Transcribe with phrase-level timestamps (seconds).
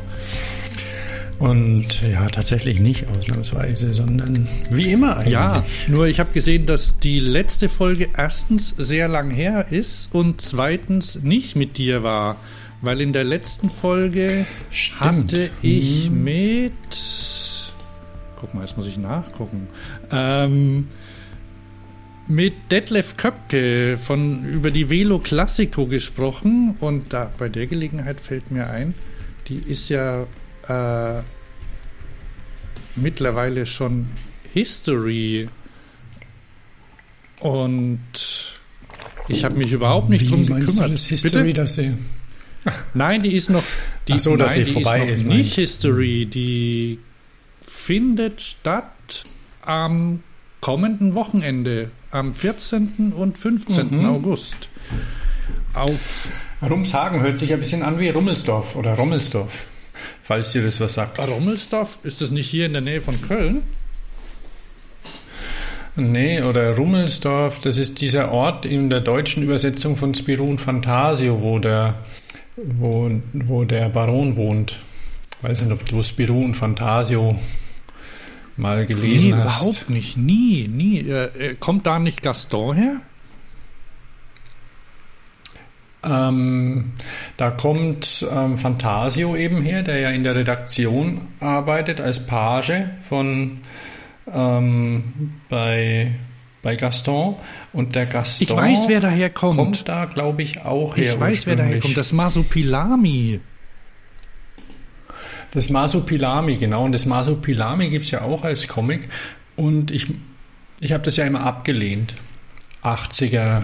[1.39, 5.33] Und ja, tatsächlich nicht ausnahmsweise, sondern wie immer eigentlich.
[5.33, 10.41] Ja, nur ich habe gesehen, dass die letzte Folge erstens sehr lang her ist und
[10.41, 12.35] zweitens nicht mit dir war.
[12.81, 14.99] Weil in der letzten Folge Stimmt.
[15.01, 16.23] hatte ich Hm.
[16.23, 16.73] mit.
[18.37, 19.67] Guck mal, jetzt muss ich nachgucken.
[20.11, 20.87] Ähm,
[22.27, 28.51] mit Detlef Köpke von über die Velo Classico gesprochen und da bei der Gelegenheit fällt
[28.51, 28.93] mir ein,
[29.47, 30.25] die ist ja
[30.69, 31.21] äh,
[32.95, 34.07] mittlerweile schon
[34.53, 35.49] History
[37.39, 37.99] und
[39.27, 40.87] ich habe mich überhaupt nicht Wie drum gekümmert.
[40.87, 41.61] Du das History, Bitte?
[41.61, 41.93] dass sie
[42.93, 43.63] Nein, die ist noch
[44.07, 45.55] die, Ach so, dass nein, sie die vorbei ist, noch ist, nicht?
[45.55, 46.99] History, die
[47.61, 49.23] findet statt
[49.61, 50.23] am
[50.61, 53.13] kommenden Wochenende, am 14.
[53.15, 53.99] und 15.
[53.99, 54.05] Mhm.
[54.05, 54.69] August.
[55.73, 56.29] Auf
[56.61, 59.65] Rumshagen hört sich ein bisschen an wie Rummelsdorf oder Rommelsdorf,
[60.23, 61.19] falls dir das was sagt.
[61.19, 63.63] Rommelsdorf, ist das nicht hier in der Nähe von Köln?
[65.95, 71.41] Nee, oder Rummelsdorf, das ist dieser Ort in der deutschen Übersetzung von Spirou und Fantasio,
[71.41, 71.95] wo der,
[72.55, 74.79] wo, wo der Baron wohnt.
[75.41, 77.37] Weiß nicht, ob du Spirou und Fantasio
[78.55, 79.61] mal gelesen nee, hast.
[79.61, 80.17] überhaupt nicht.
[80.17, 80.99] Nie, nie.
[80.99, 83.01] Äh, äh, kommt da nicht Gaston her?
[86.01, 86.93] Ähm,
[87.35, 93.59] da kommt ähm, Fantasio eben her, der ja in der Redaktion arbeitet als Page von
[94.33, 96.11] ähm, bei,
[96.61, 97.35] bei Gaston.
[97.73, 99.57] Und der Gaston Ich weiß, wer daher kommt.
[99.57, 101.13] kommt da, glaube ich, auch her.
[101.15, 101.97] ich weiß, wer daher kommt.
[101.97, 103.41] Das Masupilami.
[105.51, 106.85] Das Masupilami, genau.
[106.85, 109.09] Und das Masupilami gibt es ja auch als Comic.
[109.57, 110.07] Und ich,
[110.79, 112.13] ich habe das ja immer abgelehnt.
[112.83, 113.63] 80er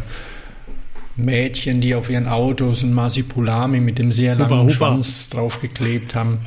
[1.17, 4.71] Mädchen, die auf ihren Autos ein Masipulami mit dem sehr langen Huba, huba.
[4.73, 6.39] Schwanz draufgeklebt haben.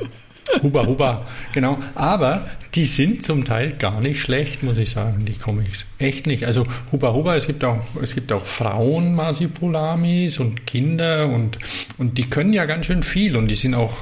[0.63, 1.77] Huba, huba, genau.
[1.95, 5.85] Aber die sind zum Teil gar nicht schlecht, muss ich sagen, die Comics.
[5.97, 6.45] Echt nicht.
[6.45, 11.57] Also Huba, huba, es gibt auch, es gibt auch Frauen Masipulamis und Kinder und,
[11.97, 13.93] und die können ja ganz schön viel und die sind auch,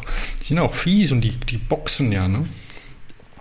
[0.42, 2.46] die sind auch fies und die, die boxen ja, ne?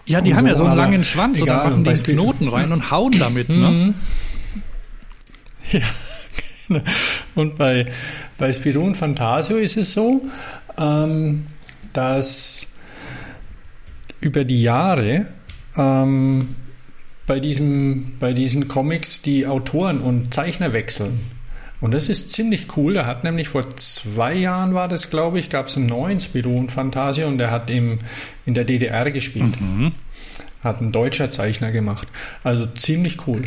[0.06, 2.12] Ja, die Und haben ja so, so einen langen Schwanz und dann egal, machen die
[2.12, 3.70] Knoten rein und hauen damit, ne?
[3.70, 3.94] Mhm.
[5.72, 5.80] Ja.
[7.34, 7.86] Und bei,
[8.38, 10.22] bei Spirou und Fantasio ist es so,
[10.78, 11.46] ähm,
[11.92, 12.66] dass
[14.20, 15.26] über die Jahre
[15.76, 16.48] ähm,
[17.26, 21.20] bei, diesem, bei diesen Comics die Autoren und Zeichner wechseln.
[21.80, 22.96] Und das ist ziemlich cool.
[22.96, 26.58] Er hat nämlich vor zwei Jahren war das, glaube ich, gab es einen neuen Spirou
[26.58, 27.98] und Fantasio und der hat im,
[28.46, 29.54] in der DDR gespielt.
[30.64, 32.08] Hat ein deutscher Zeichner gemacht.
[32.42, 33.42] Also ziemlich cool.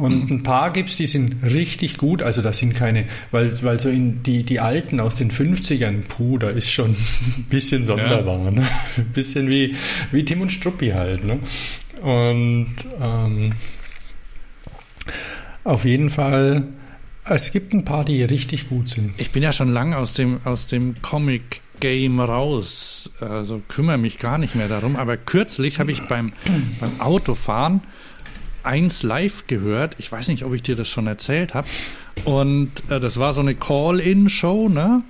[0.00, 2.22] Und ein paar gibt es, die sind richtig gut.
[2.22, 6.38] Also das sind keine, weil, weil so in die, die alten aus den 50ern, puh,
[6.38, 6.90] da ist schon
[7.36, 8.50] ein bisschen sonderbar.
[8.50, 8.66] Ne?
[8.96, 9.74] Ein bisschen wie,
[10.12, 11.24] wie Tim und Struppi halt.
[11.24, 11.40] Ne?
[12.02, 13.52] Und ähm,
[15.64, 16.68] auf jeden Fall,
[17.24, 19.14] es gibt ein paar, die richtig gut sind.
[19.16, 23.10] Ich bin ja schon lange aus dem, aus dem Comic-Game raus.
[23.20, 24.96] Also kümmere mich gar nicht mehr darum.
[24.96, 26.32] Aber kürzlich habe ich beim,
[26.80, 27.80] beim Autofahren
[28.66, 29.96] eins live gehört.
[29.98, 31.68] Ich weiß nicht, ob ich dir das schon erzählt habe.
[32.24, 35.02] Und äh, das war so eine Call-In-Show, ne?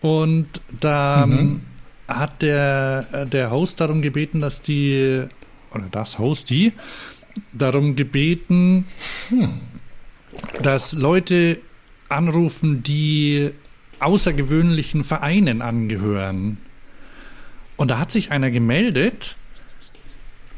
[0.00, 0.46] Und
[0.80, 1.62] da ähm,
[2.06, 5.24] hat der, äh, der Host darum gebeten, dass die,
[5.72, 6.72] oder das Host die,
[7.52, 8.86] darum gebeten,
[10.62, 11.60] dass Leute
[12.08, 13.50] anrufen, die
[14.00, 16.58] außergewöhnlichen Vereinen angehören.
[17.76, 19.36] Und da hat sich einer gemeldet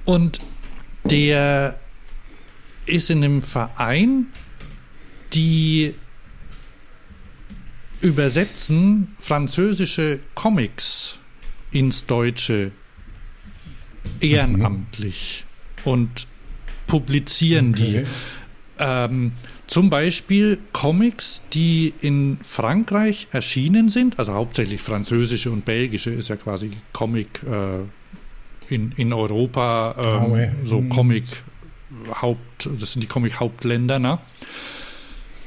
[0.05, 0.39] und
[1.05, 1.79] der
[2.91, 4.27] ist in einem Verein,
[5.33, 5.95] die
[8.01, 11.17] übersetzen französische Comics
[11.71, 12.73] ins Deutsche
[14.21, 15.45] ehrenamtlich
[15.85, 16.27] und
[16.87, 18.01] publizieren die.
[18.01, 18.05] Okay.
[18.79, 19.33] Ähm,
[19.67, 26.37] zum Beispiel Comics, die in Frankreich erschienen sind, also hauptsächlich französische und belgische, ist ja
[26.37, 30.53] quasi Comic äh, in, in Europa, ähm, Graue.
[30.65, 30.89] so Mhm.
[30.89, 31.25] Comic
[32.21, 34.19] Haupt, das sind die Comic Hauptländer, ne?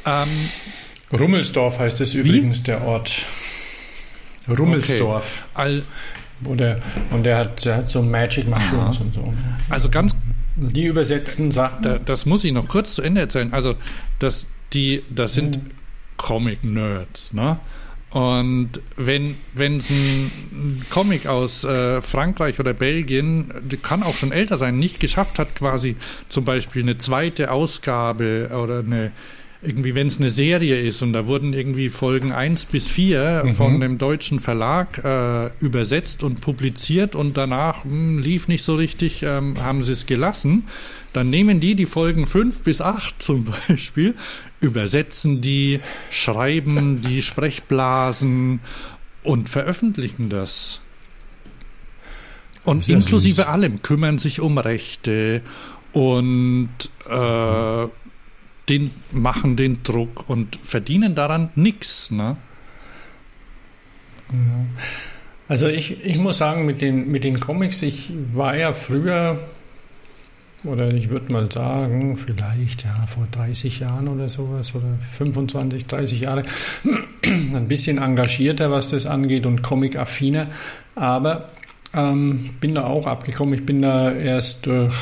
[0.06, 0.28] Ähm,
[1.12, 3.26] Rummelsdorf heißt es übrigens, der Ort.
[4.48, 5.46] Rummelsdorf.
[5.54, 5.84] all,
[6.46, 6.78] Oder,
[7.12, 9.04] und der hat, der hat so Magic Mushrooms Aha.
[9.04, 9.34] und so.
[9.70, 10.16] Also ganz.
[10.56, 11.82] Die übersetzten Sachen.
[11.82, 13.54] Da, das muss ich noch kurz zu Ende erzählen.
[13.54, 13.76] Also,
[14.20, 15.72] das, die, das sind mhm.
[16.18, 17.58] Comic-Nerds, ne?
[18.14, 23.52] Und wenn wenn es ein Comic aus äh, Frankreich oder Belgien,
[23.82, 25.96] kann auch schon älter sein, nicht geschafft hat, quasi
[26.30, 29.12] zum Beispiel eine zweite Ausgabe oder eine
[29.64, 33.56] irgendwie, wenn es eine Serie ist und da wurden irgendwie Folgen 1 bis 4 mhm.
[33.56, 38.76] von einem deutschen Verlag äh, übersetzt und publiziert und danach mh, hm, lief nicht so
[38.76, 40.68] richtig, ähm, haben sie es gelassen,
[41.14, 44.16] dann nehmen die die Folgen 5 bis 8 zum Beispiel,
[44.64, 45.80] übersetzen die,
[46.10, 48.60] schreiben die Sprechblasen
[49.24, 50.80] und veröffentlichen das.
[52.66, 53.46] Und inklusive süß.
[53.46, 55.42] allem kümmern sich um Rechte
[55.92, 56.70] und
[57.10, 57.88] äh,
[58.70, 62.10] den, machen den Druck und verdienen daran nichts.
[62.10, 62.38] Ne?
[65.48, 69.40] Also ich, ich muss sagen, mit den, mit den Comics, ich war ja früher,
[70.64, 76.22] oder ich würde mal sagen, vielleicht ja vor 30 Jahren oder sowas, oder 25, 30
[76.22, 76.44] Jahre,
[77.26, 80.48] ein bisschen engagierter, was das angeht und comic-affiner,
[80.96, 81.50] aber
[81.94, 83.54] ähm, bin da auch abgekommen.
[83.54, 84.96] Ich bin da erst durch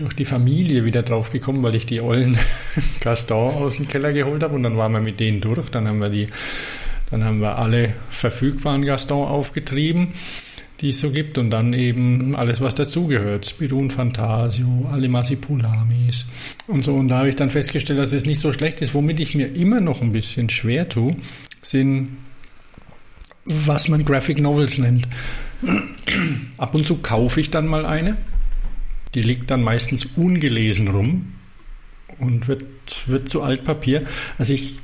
[0.00, 2.38] durch die Familie wieder drauf gekommen, weil ich die ollen
[3.00, 5.68] Gaston aus dem Keller geholt habe und dann waren wir mit denen durch.
[5.68, 6.26] Dann haben wir die,
[7.10, 10.14] dann haben wir alle verfügbaren Gaston aufgetrieben,
[10.80, 13.46] die es so gibt und dann eben alles, was dazugehört.
[13.46, 16.26] Spirun Fantasio, alle Masipulamis
[16.66, 16.94] und so.
[16.94, 18.94] Und da habe ich dann festgestellt, dass es nicht so schlecht ist.
[18.94, 21.16] Womit ich mir immer noch ein bisschen schwer tue,
[21.62, 22.16] sind
[23.44, 25.08] was man Graphic Novels nennt.
[26.56, 28.16] Ab und zu kaufe ich dann mal eine
[29.14, 31.32] die liegt dann meistens ungelesen rum
[32.18, 32.64] und wird,
[33.06, 34.06] wird zu Altpapier.
[34.38, 34.78] Also ich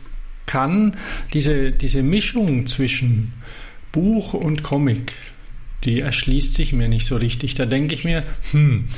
[0.47, 0.97] kann
[1.33, 3.35] diese, diese Mischung zwischen
[3.93, 5.13] Buch und Comic,
[5.87, 7.55] die erschließt sich mir nicht so richtig.
[7.55, 8.89] Da denke ich mir, hm,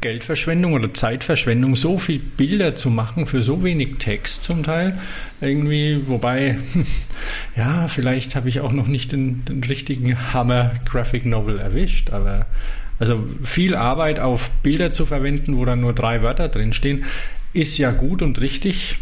[0.00, 4.98] Geldverschwendung oder Zeitverschwendung, so viel Bilder zu machen für so wenig Text zum Teil.
[5.40, 6.58] Irgendwie, wobei,
[7.56, 12.44] ja, vielleicht habe ich auch noch nicht den, den richtigen Hammer Graphic Novel erwischt, aber
[12.98, 17.04] also viel Arbeit auf Bilder zu verwenden, wo dann nur drei Wörter drinstehen,
[17.54, 18.98] ist ja gut und richtig.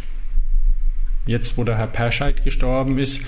[1.27, 3.21] Jetzt, wo der Herr Perscheid gestorben ist,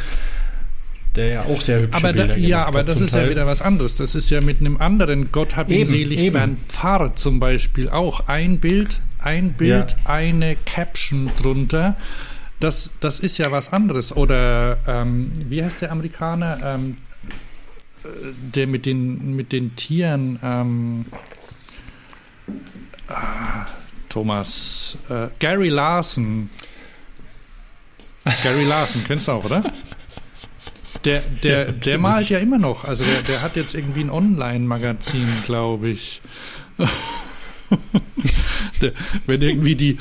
[1.16, 3.24] der ja auch sehr hübsche aber Bilder da, Ja, aber das ist Teil.
[3.24, 3.96] ja wieder was anderes.
[3.96, 6.32] Das ist ja mit einem anderen Gott hab ihn selig eben.
[6.32, 10.10] Bernd Pfarr zum Beispiel auch ein Bild, ein Bild, ja.
[10.10, 11.96] eine Caption drunter.
[12.60, 14.16] Das, das ist ja was anderes.
[14.16, 16.58] Oder ähm, wie heißt der Amerikaner?
[16.64, 16.96] Ähm,
[18.54, 21.06] der mit den, mit den Tieren, ähm,
[23.08, 23.64] ah,
[24.08, 26.50] Thomas, äh, Gary Larson.
[28.42, 29.72] Gary Larson, kennst du auch, oder?
[31.04, 32.84] Der, der, der malt ja immer noch.
[32.84, 36.22] Also der, der hat jetzt irgendwie ein Online-Magazin, glaube ich.
[39.26, 39.98] wenn irgendwie die,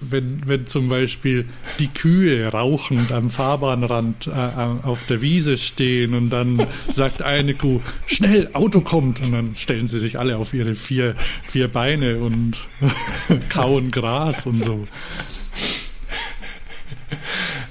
[0.00, 1.46] wenn, wenn zum Beispiel
[1.78, 7.54] die Kühe rauchend am Fahrbahnrand äh, äh, auf der Wiese stehen und dann sagt eine
[7.54, 11.14] Kuh, schnell, Auto kommt und dann stellen sie sich alle auf ihre vier,
[11.44, 12.56] vier Beine und
[13.48, 14.86] kauen Gras und so.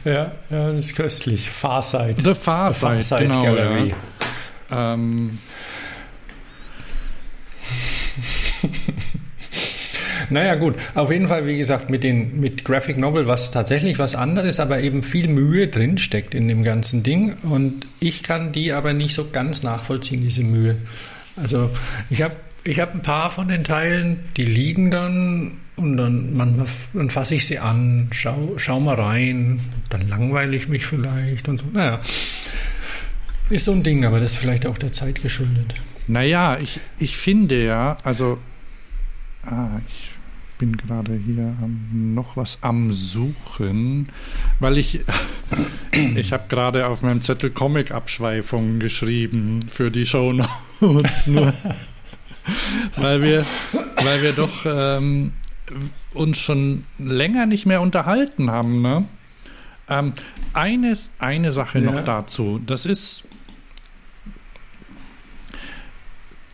[0.03, 1.49] Ja, ja, das ist köstlich.
[1.49, 2.15] Farside.
[2.23, 3.93] The Farside, Farside genau, Gallery.
[4.69, 4.93] Ja.
[4.93, 5.37] Ähm,
[10.31, 10.77] Naja, gut.
[10.95, 14.79] Auf jeden Fall, wie gesagt, mit, den, mit Graphic Novel was tatsächlich was anderes, aber
[14.79, 17.35] eben viel Mühe drinsteckt in dem ganzen Ding.
[17.43, 20.77] Und ich kann die aber nicht so ganz nachvollziehen, diese Mühe.
[21.35, 21.69] Also
[22.09, 26.67] ich habe ich hab ein paar von den Teilen, die liegen dann und dann manchmal
[26.93, 29.59] dann fasse ich sie an, schau, schau mal rein,
[29.89, 31.65] dann langweile ich mich vielleicht und so.
[31.73, 31.99] Naja,
[33.49, 35.73] ist so ein Ding, aber das ist vielleicht auch der Zeit geschuldet.
[36.07, 38.39] Naja, ich, ich finde ja, also
[39.43, 40.11] ah, ich
[40.57, 41.55] bin gerade hier
[41.91, 44.09] noch was am Suchen,
[44.59, 44.99] weil ich,
[46.15, 51.53] ich habe gerade auf meinem Zettel Comic-Abschweifungen geschrieben für die Show Notes, nur
[52.95, 53.45] weil wir,
[53.95, 55.33] weil wir doch ähm,
[56.13, 58.81] uns schon länger nicht mehr unterhalten haben.
[58.81, 59.05] Ne?
[59.89, 60.13] Ähm,
[60.53, 61.91] eines, eine Sache ja.
[61.91, 63.23] noch dazu, das ist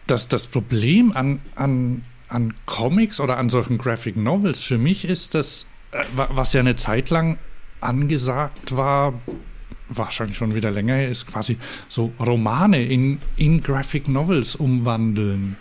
[0.05, 5.33] dass das Problem an, an an Comics oder an solchen Graphic Novels für mich ist
[5.33, 7.37] das, äh, was ja eine Zeit lang
[7.79, 9.13] angesagt war,
[9.89, 11.57] wahrscheinlich schon wieder länger her, ist quasi
[11.87, 15.55] so Romane in, in Graphic Novels umwandeln.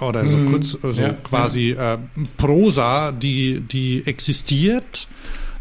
[0.00, 0.46] Oder so mhm.
[0.46, 1.94] kurz, also ja, quasi ja.
[1.94, 1.98] Äh,
[2.36, 5.06] Prosa, die, die existiert,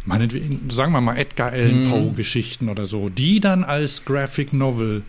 [0.05, 1.89] meinetwegen, sagen wir mal Edgar Allan mhm.
[1.89, 5.03] Poe Geschichten oder so, die dann als Graphic Novel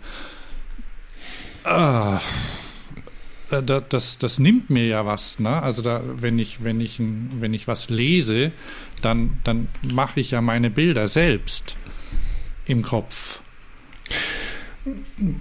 [1.65, 2.21] Ah,
[3.49, 5.61] äh, das, das, das, nimmt mir ja was, ne?
[5.61, 8.51] Also da, wenn ich, wenn ich, wenn ich was lese,
[9.01, 11.75] dann, dann mache ich ja meine Bilder selbst
[12.65, 13.39] im Kopf.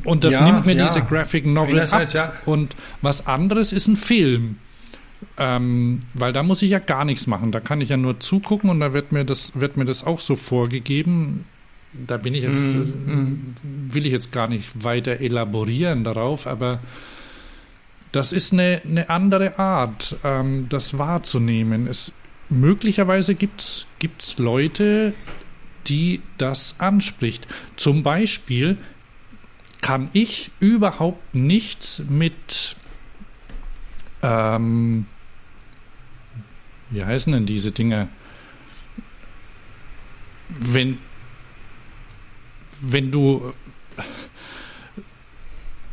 [0.05, 0.87] Und das ja, nimmt mir ja.
[0.87, 2.13] diese Graphic Novel ab.
[2.13, 2.33] Ja.
[2.45, 4.57] Und was anderes ist ein Film.
[5.37, 7.53] Ähm, weil da muss ich ja gar nichts machen.
[7.53, 10.21] Da kann ich ja nur zugucken und da wird mir das, wird mir das auch
[10.21, 11.45] so vorgegeben.
[11.93, 13.55] Da bin ich jetzt, mm,
[13.89, 16.81] will ich jetzt gar nicht weiter elaborieren darauf, aber
[18.13, 21.87] das ist eine, eine andere Art, ähm, das wahrzunehmen.
[21.87, 22.13] Es,
[22.49, 25.15] möglicherweise gibt es Leute,
[25.87, 27.47] die das anspricht.
[27.77, 28.79] Zum Beispiel
[29.85, 32.75] kann ich überhaupt nichts mit
[34.23, 35.05] ähm,
[36.89, 38.09] wie heißen denn diese Dinge?
[40.49, 40.97] Wenn,
[42.81, 43.53] wenn du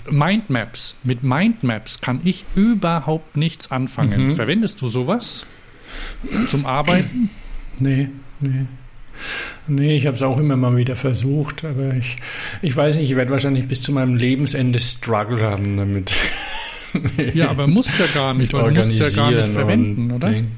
[0.10, 4.30] Mindmaps, mit Mindmaps kann ich überhaupt nichts anfangen.
[4.30, 4.36] Mhm.
[4.38, 5.46] Verwendest du sowas
[6.48, 7.30] zum Arbeiten?
[7.78, 8.08] Nee,
[8.40, 8.68] nee.
[9.68, 12.16] Nee, ich habe es auch immer mal wieder versucht, aber ich,
[12.62, 16.12] ich weiß nicht, ich werde wahrscheinlich bis zu meinem Lebensende Struggle haben damit.
[17.34, 20.30] ja, aber muss ja gar nicht, weil du musst ja gar nicht verwenden, oder?
[20.30, 20.52] Ding.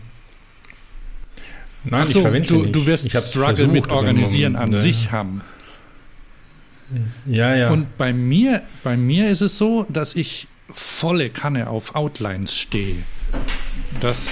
[1.86, 2.76] Nein, so, ich verwende du, nicht.
[2.76, 4.78] du wirst ich Struggle mit Organisieren an ja.
[4.78, 5.42] sich haben.
[7.26, 7.72] Ja, ja.
[7.72, 12.96] Und bei mir, bei mir ist es so, dass ich volle Kanne auf Outlines stehe.
[14.00, 14.30] Das.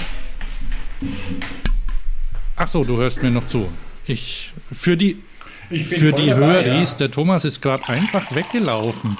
[2.56, 3.68] Ach so, du hörst mir noch zu.
[4.06, 5.22] Ich für die
[5.70, 6.98] für die Höris, ja.
[6.98, 9.16] der Thomas ist gerade einfach weggelaufen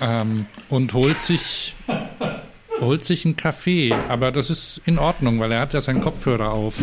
[0.00, 1.74] ähm, und holt sich
[2.80, 6.50] holt sich einen Kaffee, aber das ist in Ordnung, weil er hat ja seinen Kopfhörer
[6.50, 6.80] auf.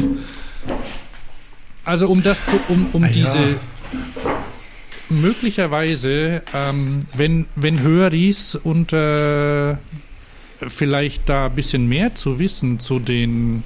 [1.83, 3.55] Also um das zu, um, um ah, diese ja.
[5.09, 9.75] möglicherweise, ähm, wenn, wenn Höris und äh,
[10.67, 13.63] vielleicht da ein bisschen mehr zu wissen zu den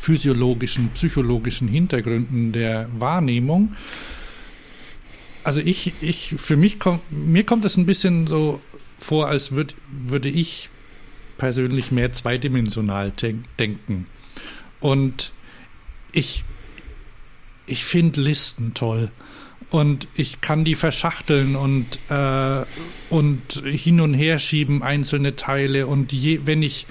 [0.00, 3.76] physiologischen, psychologischen Hintergründen der Wahrnehmung.
[5.44, 8.60] Also ich, ich, für mich kommt, mir kommt es ein bisschen so
[8.98, 10.70] vor, als würd, würde ich
[11.36, 13.12] persönlich mehr zweidimensional
[13.58, 14.06] denken.
[14.80, 15.32] Und
[16.12, 16.44] ich,
[17.66, 19.10] ich finde Listen toll.
[19.68, 22.64] Und ich kann die verschachteln und, äh,
[23.10, 25.86] und hin und her schieben, einzelne Teile.
[25.86, 26.86] Und je, wenn ich,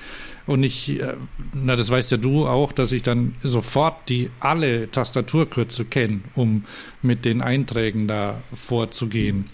[0.49, 1.13] und ich, äh,
[1.53, 6.65] na, das weißt ja du auch, dass ich dann sofort die alle Tastaturkürzel kenne, um
[7.03, 9.45] mit den Einträgen da vorzugehen.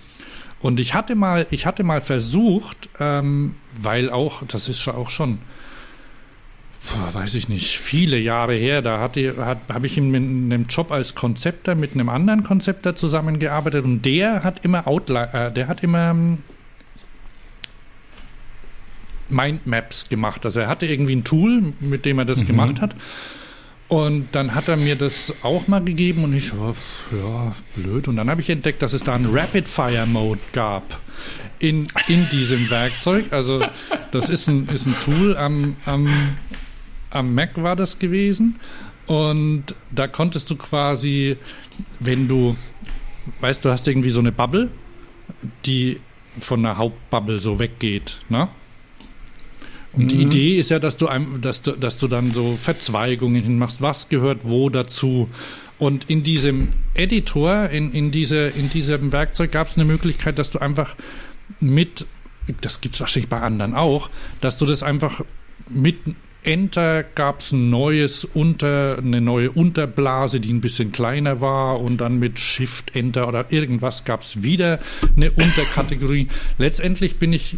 [0.62, 5.40] Und ich hatte mal, ich hatte mal versucht, ähm, weil auch, das ist auch schon
[6.86, 10.94] boah, weiß ich nicht, viele Jahre her, da hatte, hat, habe ich in einem Job
[10.94, 15.84] als Konzepter mit einem anderen Konzepter zusammengearbeitet und der hat immer Outline, äh, der hat
[15.84, 16.38] immer ähm,
[19.30, 20.46] Mindmaps gemacht.
[20.46, 22.48] Also er hatte irgendwie ein Tool, mit dem er das mhm.
[22.48, 22.96] gemacht hat.
[23.88, 26.74] Und dann hat er mir das auch mal gegeben und ich, oh,
[27.16, 28.08] ja, blöd.
[28.08, 31.00] Und dann habe ich entdeckt, dass es da einen Rapid-Fire-Mode gab
[31.60, 33.26] in, in diesem Werkzeug.
[33.32, 33.64] Also
[34.10, 36.10] das ist ein, ist ein Tool am, am
[37.16, 38.60] am Mac war das gewesen.
[39.08, 41.38] Und da konntest du quasi,
[42.00, 42.56] wenn du,
[43.40, 44.70] weißt du, hast irgendwie so eine Bubble,
[45.66, 46.00] die
[46.40, 48.50] von der Hauptbubble so weggeht, ne?
[49.96, 50.08] Und mhm.
[50.08, 51.08] die Idee ist ja, dass du,
[51.40, 55.30] dass, du, dass du dann so Verzweigungen hinmachst, was gehört wo dazu.
[55.78, 60.52] Und in diesem Editor, in, in, diese, in diesem Werkzeug gab es eine Möglichkeit, dass
[60.52, 60.96] du einfach
[61.60, 62.06] mit,
[62.62, 64.10] das gibt es wahrscheinlich bei anderen auch,
[64.42, 65.22] dass du das einfach
[65.70, 65.98] mit
[66.46, 71.98] Enter gab es ein neues Unter, eine neue Unterblase, die ein bisschen kleiner war und
[71.98, 74.80] dann mit Shift Enter oder irgendwas gab es wieder
[75.16, 76.28] eine Unterkategorie.
[76.60, 77.58] Letztendlich bin ich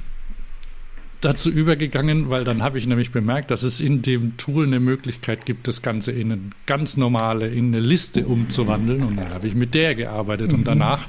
[1.21, 5.45] dazu übergegangen, weil dann habe ich nämlich bemerkt, dass es in dem Tool eine Möglichkeit
[5.45, 9.03] gibt, das Ganze in eine ganz normale, in eine Liste umzuwandeln.
[9.03, 10.53] Und dann habe ich mit der gearbeitet.
[10.53, 11.07] Und danach,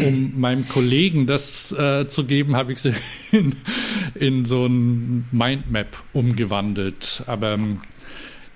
[0.00, 2.92] um meinem Kollegen das äh, zu geben, habe ich sie
[3.32, 3.54] in,
[4.14, 7.22] in so ein Mindmap umgewandelt.
[7.26, 7.80] Aber ähm,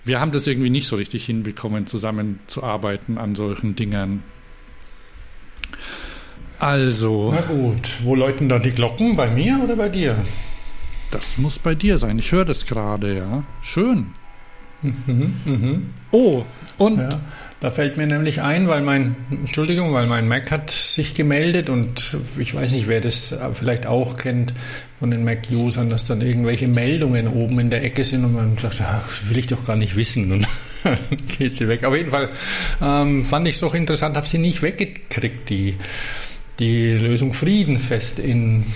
[0.04, 4.22] wir haben das irgendwie nicht so richtig hinbekommen, zusammenzuarbeiten an solchen Dingern.
[6.58, 7.32] Also.
[7.34, 9.16] Na gut, wo läuten da die Glocken?
[9.16, 10.22] Bei mir oder bei dir?
[11.12, 12.18] Das muss bei dir sein.
[12.18, 13.44] Ich höre das gerade, ja.
[13.60, 14.06] Schön.
[14.82, 15.90] Mhm, mhm.
[16.10, 16.42] Oh,
[16.78, 16.98] und.
[16.98, 17.10] Ja,
[17.60, 22.16] da fällt mir nämlich ein, weil mein, Entschuldigung, weil mein Mac hat sich gemeldet und
[22.36, 24.52] ich weiß nicht, wer das vielleicht auch kennt
[24.98, 28.80] von den Mac-Usern, dass dann irgendwelche Meldungen oben in der Ecke sind und man sagt,
[28.80, 30.32] ach, will ich doch gar nicht wissen.
[30.32, 30.48] Und
[30.82, 30.98] dann
[31.38, 31.84] geht sie weg.
[31.84, 32.30] Auf jeden Fall
[32.80, 35.76] ähm, fand ich es doch interessant, habe sie nicht weggekriegt, die
[36.62, 38.66] die Lösung Friedensfest in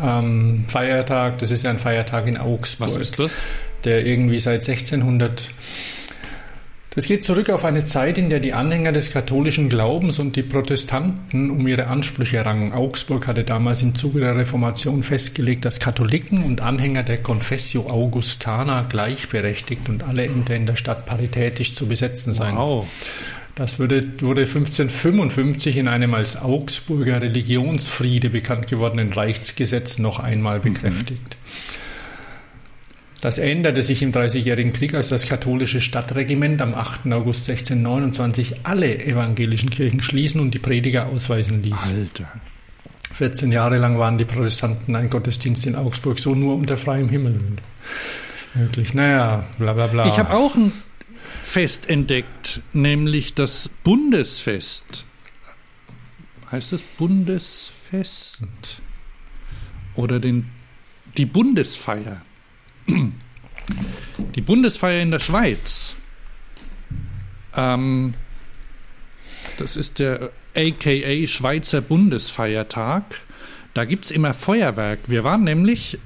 [0.00, 1.38] ähm, Feiertag.
[1.38, 2.90] Das ist ein Feiertag in Augsburg.
[2.90, 3.42] Was ist das?
[3.84, 5.48] Der irgendwie seit 1600
[6.92, 10.42] das geht zurück auf eine Zeit, in der die Anhänger des katholischen Glaubens und die
[10.42, 12.72] Protestanten um ihre Ansprüche rangen.
[12.72, 18.82] Augsburg hatte damals im Zuge der Reformation festgelegt, dass Katholiken und Anhänger der Confessio Augustana
[18.82, 22.56] gleichberechtigt und alle Ämter in der Stadt paritätisch zu besetzen seien.
[22.56, 22.88] Wow.
[23.60, 30.62] Das wurde, wurde 1555 in einem als Augsburger Religionsfriede bekannt gewordenen Reichsgesetz noch einmal mhm.
[30.62, 31.20] bekräftigt.
[31.20, 31.60] Mhm.
[33.20, 37.12] Das änderte sich im Dreißigjährigen Krieg, als das katholische Stadtregiment am 8.
[37.12, 41.86] August 1629 alle evangelischen Kirchen schließen und die Prediger ausweisen ließ.
[41.86, 42.32] Alter.
[43.12, 47.38] 14 Jahre lang waren die Protestanten ein Gottesdienst in Augsburg so nur unter freiem Himmel
[48.54, 48.94] möglich.
[48.94, 50.06] Naja, bla bla bla.
[50.06, 50.72] Ich habe auch ein
[51.42, 55.04] Fest entdeckt, nämlich das Bundesfest.
[56.50, 58.42] Heißt das Bundesfest?
[59.94, 60.50] Oder den,
[61.16, 62.22] die Bundesfeier.
[64.34, 65.94] Die Bundesfeier in der Schweiz.
[67.54, 68.14] Ähm,
[69.58, 73.04] das ist der AKA Schweizer Bundesfeiertag.
[73.74, 75.00] Da gibt es immer Feuerwerk.
[75.06, 75.98] Wir waren nämlich,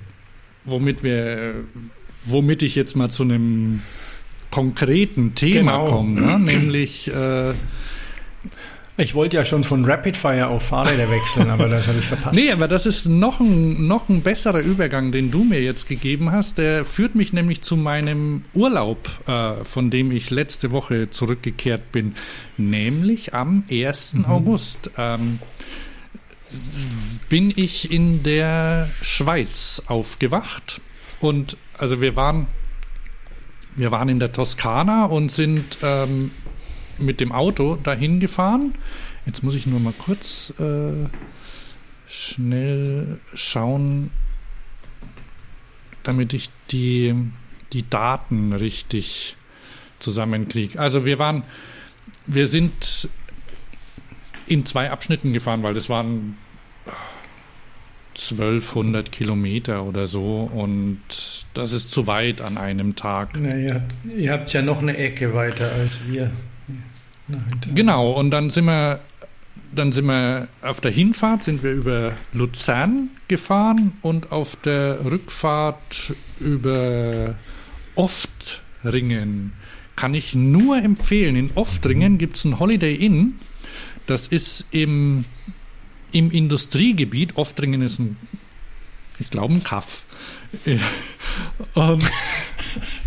[0.64, 1.64] womit wir,
[2.24, 3.82] womit ich jetzt mal zu einem
[4.54, 5.84] konkreten Thema genau.
[5.86, 6.38] komme, ne?
[6.38, 7.54] nämlich äh,
[8.96, 12.36] ich wollte ja schon von Rapid Fire auf Fahrräder wechseln, aber das habe ich verpasst.
[12.36, 16.30] Nee, aber das ist noch ein, noch ein besserer Übergang, den du mir jetzt gegeben
[16.30, 16.58] hast.
[16.58, 22.14] Der führt mich nämlich zu meinem Urlaub, äh, von dem ich letzte Woche zurückgekehrt bin,
[22.56, 24.14] nämlich am 1.
[24.14, 24.26] Mhm.
[24.26, 24.90] August.
[24.96, 25.40] Ähm,
[27.28, 30.80] bin ich in der Schweiz aufgewacht
[31.18, 32.46] und also wir waren
[33.76, 36.30] wir waren in der Toskana und sind ähm,
[36.98, 38.74] mit dem Auto dahin gefahren.
[39.26, 41.08] Jetzt muss ich nur mal kurz äh,
[42.08, 44.10] schnell schauen,
[46.02, 47.14] damit ich die,
[47.72, 49.36] die Daten richtig
[49.98, 50.78] zusammenkriege.
[50.78, 51.42] Also wir waren,
[52.26, 53.08] wir sind
[54.46, 56.36] in zwei Abschnitten gefahren, weil das waren
[58.16, 61.00] 1200 Kilometer oder so und
[61.54, 63.30] das ist zu weit an einem Tag.
[63.40, 66.30] Na, ihr, habt, ihr habt ja noch eine Ecke weiter als wir.
[67.74, 69.00] Genau, und dann sind wir
[69.74, 76.14] dann sind wir auf der Hinfahrt sind wir über Luzern gefahren und auf der Rückfahrt
[76.40, 77.34] über
[77.94, 79.52] Oftringen.
[79.96, 81.36] Kann ich nur empfehlen.
[81.36, 83.34] In Oftringen gibt es ein Holiday Inn.
[84.06, 85.24] Das ist im,
[86.14, 87.36] im Industriegebiet.
[87.36, 88.16] Oftringen ist ein,
[89.18, 90.04] ich glaube, ein Kaff.
[91.74, 92.02] und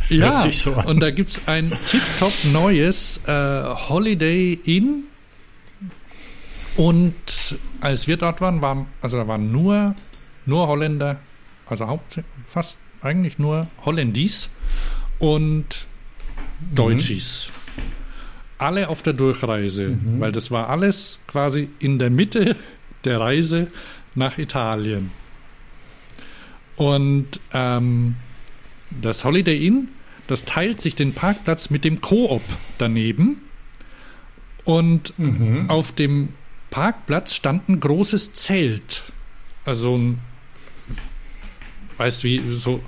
[0.10, 5.06] ja, so und da gibt es ein tiptop neues äh, Holiday Inn.
[6.76, 7.16] Und
[7.82, 9.96] als wir dort waren, waren also da waren nur,
[10.46, 11.20] nur Holländer,
[11.66, 14.50] also hauptsächlich fast eigentlich nur Hollandies
[15.20, 15.88] und
[16.74, 17.50] Deutschis.
[17.50, 17.82] Mhm.
[18.60, 20.20] Alle auf der Durchreise, mhm.
[20.20, 22.56] weil das war alles quasi in der Mitte
[23.04, 23.68] der Reise
[24.16, 25.12] nach Italien.
[26.76, 28.16] Und ähm,
[28.90, 29.90] das Holiday Inn
[30.28, 32.42] das teilt sich den Parkplatz mit dem Koop
[32.78, 33.42] daneben.
[34.66, 35.70] Und mhm.
[35.70, 36.30] auf dem
[36.70, 39.04] Parkplatz stand ein großes Zelt.
[39.66, 40.20] Also ein,
[41.98, 42.82] weißt du, wie, so,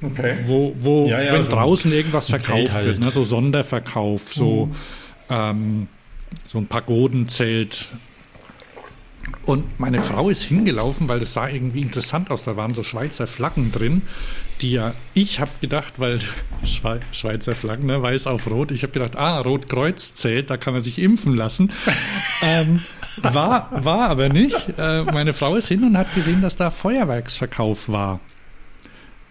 [0.00, 0.36] okay.
[0.46, 2.86] wo, wo ja, ja, wenn so draußen irgendwas verkauft halt.
[2.86, 4.74] wird, ne, so Sonderverkauf, so, mhm.
[5.30, 5.88] ähm,
[6.46, 7.90] so ein Pagodenzelt,
[9.46, 12.44] und meine Frau ist hingelaufen, weil das sah irgendwie interessant aus.
[12.44, 14.02] Da waren so Schweizer Flaggen drin,
[14.60, 16.20] die ja, ich habe gedacht, weil
[17.12, 20.82] Schweizer Flaggen, ne, weiß auf rot, ich habe gedacht, ah, Rotkreuz zählt, da kann man
[20.82, 21.72] sich impfen lassen.
[22.42, 22.80] ähm,
[23.18, 24.74] war, war aber nicht.
[24.78, 28.20] Äh, meine Frau ist hin und hat gesehen, dass da Feuerwerksverkauf war.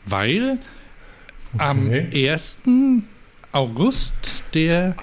[0.06, 0.60] Weil
[1.54, 1.64] okay.
[1.64, 2.60] am 1.
[3.52, 4.96] August der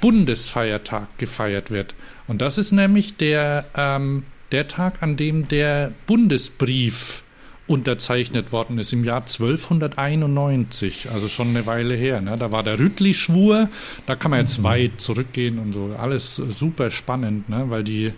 [0.00, 1.94] Bundesfeiertag gefeiert wird.
[2.28, 7.22] Und das ist nämlich der, ähm, der Tag, an dem der Bundesbrief
[7.66, 12.20] unterzeichnet worden ist im Jahr 1291, also schon eine Weile her.
[12.20, 12.36] Ne?
[12.38, 13.68] Da war der Rüttli-Schwur,
[14.06, 14.64] da kann man jetzt mhm.
[14.64, 15.94] weit zurückgehen und so.
[15.98, 17.66] Alles super spannend, ne?
[17.68, 18.12] weil die,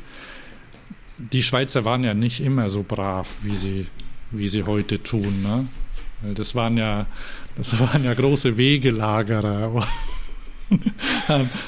[1.32, 3.86] die Schweizer waren ja nicht immer so brav, wie sie,
[4.30, 5.42] wie sie heute tun.
[5.42, 6.34] Ne?
[6.34, 7.06] Das waren ja,
[7.56, 9.84] das waren ja große Wegelagerer.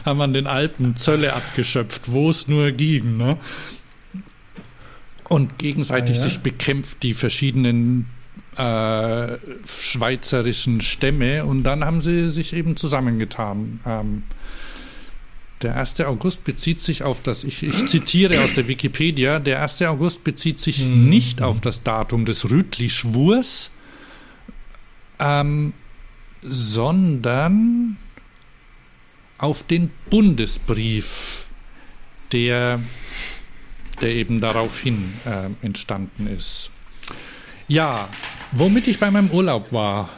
[0.05, 3.17] Haben an den Alpen Zölle abgeschöpft, wo es nur ging.
[3.17, 3.39] Ne?
[5.29, 6.29] Und gegenseitig ah, ja.
[6.29, 8.07] sich bekämpft die verschiedenen
[8.57, 13.81] äh, schweizerischen Stämme und dann haben sie sich eben zusammengetan.
[13.87, 14.25] Ähm,
[15.63, 16.01] Der 1.
[16.03, 19.83] August bezieht sich auf das, ich, ich zitiere aus der Wikipedia, der 1.
[19.83, 21.09] August bezieht sich mhm.
[21.09, 23.71] nicht auf das Datum des Rütli-Schwurs,
[25.19, 25.73] ähm,
[26.43, 27.97] sondern
[29.43, 31.47] auf den Bundesbrief,
[32.31, 32.81] der,
[34.01, 36.71] der eben daraufhin äh, entstanden ist.
[37.67, 38.09] Ja,
[38.53, 40.09] womit ich bei meinem Urlaub war,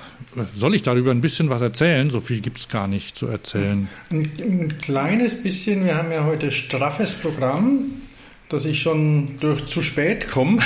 [0.55, 2.11] soll ich darüber ein bisschen was erzählen?
[2.11, 3.89] So viel gibt es gar nicht zu erzählen.
[4.11, 5.87] Ein, ein, kleines bisschen.
[5.87, 7.81] Wir haben ja heute straffes Programm,
[8.51, 10.63] dass ich schon durch zu spät komme.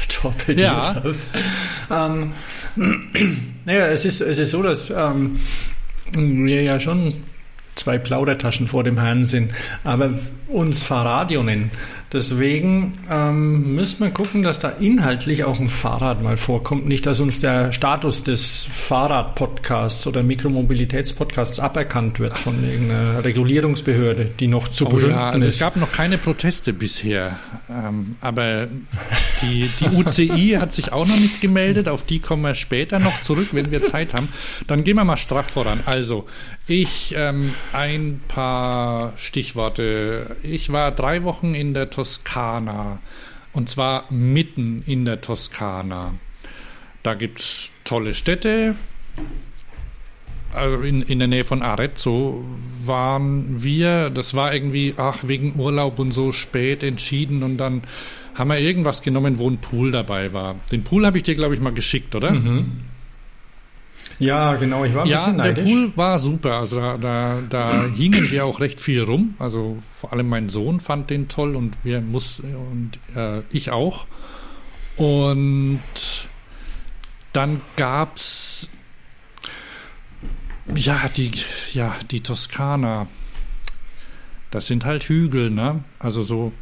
[0.56, 1.02] ja.
[1.90, 2.32] Ähm,
[3.66, 5.38] naja, es ist, es ist so, dass ähm,
[6.14, 7.22] wir ja schon
[7.78, 9.52] zwei Plaudertaschen vor dem Herrn sind,
[9.84, 10.14] aber
[10.48, 11.70] uns Fahrradio nennen.
[12.12, 16.86] Deswegen ähm, müssen wir gucken, dass da inhaltlich auch ein Fahrrad mal vorkommt.
[16.86, 24.46] Nicht, dass uns der Status des Fahrrad-Podcasts oder Mikromobilitätspodcasts aberkannt wird von irgendeiner Regulierungsbehörde, die
[24.46, 25.54] noch zu oh, ja, also ist.
[25.54, 28.68] Es gab noch keine Proteste bisher, ähm, aber
[29.42, 31.88] die, die UCI hat sich auch noch nicht gemeldet.
[31.88, 34.28] Auf die kommen wir später noch zurück, wenn wir Zeit haben.
[34.66, 35.80] Dann gehen wir mal straff voran.
[35.84, 36.26] Also,
[36.66, 40.36] ich ähm, ein paar Stichworte.
[40.42, 43.00] Ich war drei Wochen in der Toskana.
[43.52, 46.14] Und zwar mitten in der Toskana.
[47.02, 48.76] Da gibt es tolle Städte.
[50.54, 52.44] Also in, in der Nähe von Arezzo
[52.84, 57.82] waren wir, das war irgendwie, ach, wegen Urlaub und so spät entschieden und dann
[58.34, 60.54] haben wir irgendwas genommen, wo ein Pool dabei war.
[60.70, 62.30] Den Pool habe ich dir, glaube ich, mal geschickt, oder?
[62.30, 62.82] Mhm.
[64.18, 65.64] Ja, genau, ich war ein ja, bisschen neidisch.
[65.64, 66.54] der Pool war super.
[66.54, 69.34] Also da, da, da hingen wir auch recht viel rum.
[69.38, 74.06] Also vor allem mein Sohn fand den toll und wir muss und äh, ich auch.
[74.96, 75.80] Und
[77.32, 78.68] dann gab's
[80.74, 81.30] ja die
[81.72, 83.06] ja die Toskana.
[84.50, 85.84] Das sind halt Hügel, ne?
[85.98, 86.52] Also so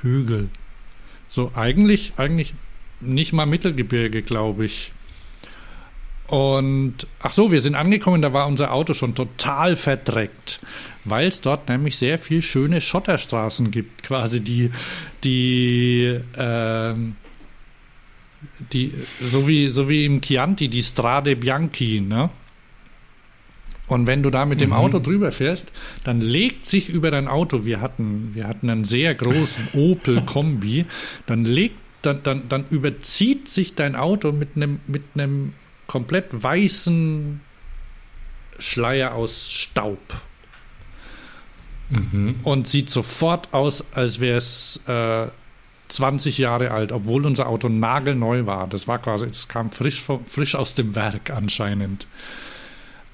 [0.00, 0.48] Hügel.
[1.28, 2.54] So eigentlich eigentlich
[3.00, 4.92] nicht mal Mittelgebirge, glaube ich.
[6.32, 10.60] Und ach so, wir sind angekommen, da war unser Auto schon total verdreckt,
[11.04, 14.70] weil es dort nämlich sehr viel schöne Schotterstraßen gibt, quasi die,
[15.24, 16.94] die, äh,
[18.72, 22.30] die, so wie, so wie im Chianti, die Strade Bianchi, ne?
[23.86, 24.76] Und wenn du da mit dem mhm.
[24.76, 25.70] Auto drüber fährst,
[26.02, 30.86] dann legt sich über dein Auto, wir hatten, wir hatten einen sehr großen Opel Kombi,
[31.26, 35.52] dann legt, dann, dann, dann überzieht sich dein Auto mit einem, mit einem
[35.92, 37.42] komplett weißen
[38.58, 40.00] Schleier aus Staub.
[41.90, 42.36] Mhm.
[42.44, 45.26] Und sieht sofort aus, als wäre es äh,
[45.88, 48.68] 20 Jahre alt, obwohl unser Auto nagelneu war.
[48.68, 52.06] Das war quasi, das kam frisch, frisch aus dem Werk anscheinend.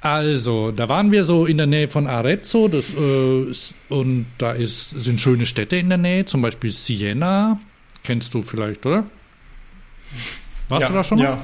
[0.01, 3.53] Also, da waren wir so in der Nähe von Arezzo das, äh,
[3.89, 7.59] und da ist, sind schöne Städte in der Nähe, zum Beispiel Siena.
[8.05, 9.05] Kennst du vielleicht, oder?
[10.69, 11.25] Warst ja, du da schon mal?
[11.25, 11.43] Ja,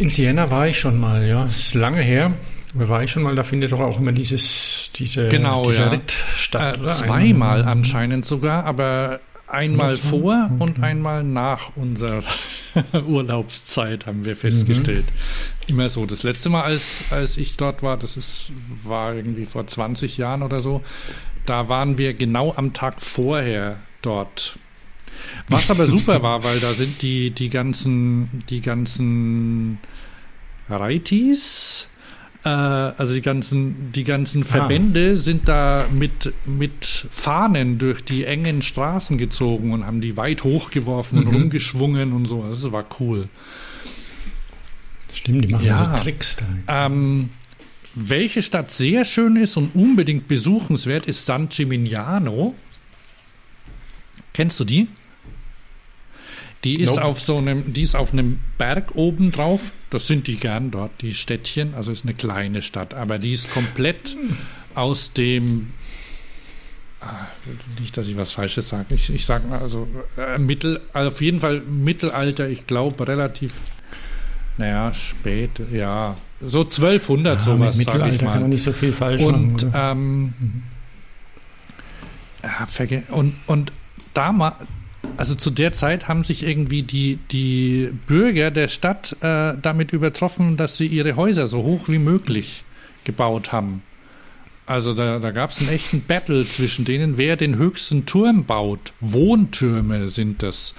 [0.00, 1.44] in Siena war ich schon mal, ja.
[1.44, 2.32] Das ist lange her.
[2.74, 5.88] Da war ich schon mal, da findet doch auch immer dieses, diese, genau, dieser ja.
[5.88, 6.80] Ritt statt.
[6.80, 10.60] Äh, zweimal anscheinend sogar, aber einmal vor mhm.
[10.60, 12.22] und einmal nach unserer
[13.06, 15.06] Urlaubszeit haben wir festgestellt.
[15.06, 15.74] Mhm.
[15.74, 16.06] Immer so.
[16.06, 18.52] Das letzte Mal, als, als ich dort war, das ist,
[18.84, 20.82] war irgendwie vor 20 Jahren oder so,
[21.46, 24.56] da waren wir genau am Tag vorher dort.
[25.48, 29.78] Was aber super war, weil da sind die, die ganzen, die ganzen
[30.68, 31.88] Reitis,
[32.44, 35.16] äh, also die ganzen, die ganzen Verbände ah.
[35.16, 41.20] sind da mit, mit Fahnen durch die engen Straßen gezogen und haben die weit hochgeworfen
[41.20, 41.26] mhm.
[41.26, 42.46] und rumgeschwungen und so.
[42.48, 43.28] Das war cool.
[45.12, 46.86] Stimmt, die machen ja so Tricks da.
[46.86, 47.30] Ähm,
[47.94, 52.54] welche Stadt sehr schön ist und unbedingt besuchenswert ist San Gimignano.
[54.32, 54.86] Kennst du die?
[56.64, 57.04] Die ist nope.
[57.04, 59.72] auf so einem, die ist auf einem Berg oben drauf.
[59.88, 61.74] Das sind die gern dort, die Städtchen.
[61.74, 64.16] Also ist eine kleine Stadt, aber die ist komplett
[64.74, 65.72] aus dem
[67.00, 67.26] ah,
[67.80, 68.94] nicht, dass ich was Falsches sage.
[68.94, 73.60] Ich, ich sage mal, also äh, Mittel, auf jeden Fall Mittelalter, ich glaube relativ,
[74.58, 78.32] naja, spät, ja, so 1200 ja, sowas, sage ich mal.
[78.32, 79.72] kann man nicht so viel falsch und, machen.
[79.74, 80.62] Ähm, mhm.
[82.42, 83.72] ja, und, und
[84.14, 84.56] damals,
[85.16, 90.56] also zu der Zeit haben sich irgendwie die, die Bürger der Stadt äh, damit übertroffen,
[90.56, 92.64] dass sie ihre Häuser so hoch wie möglich
[93.04, 93.82] gebaut haben.
[94.66, 98.92] Also da, da gab es einen echten Battle zwischen denen, wer den höchsten Turm baut.
[99.00, 100.74] Wohntürme sind das.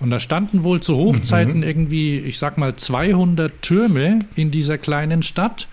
[0.00, 1.62] Und da standen wohl zu Hochzeiten mhm.
[1.62, 5.68] irgendwie, ich sag mal, 200 Türme in dieser kleinen Stadt.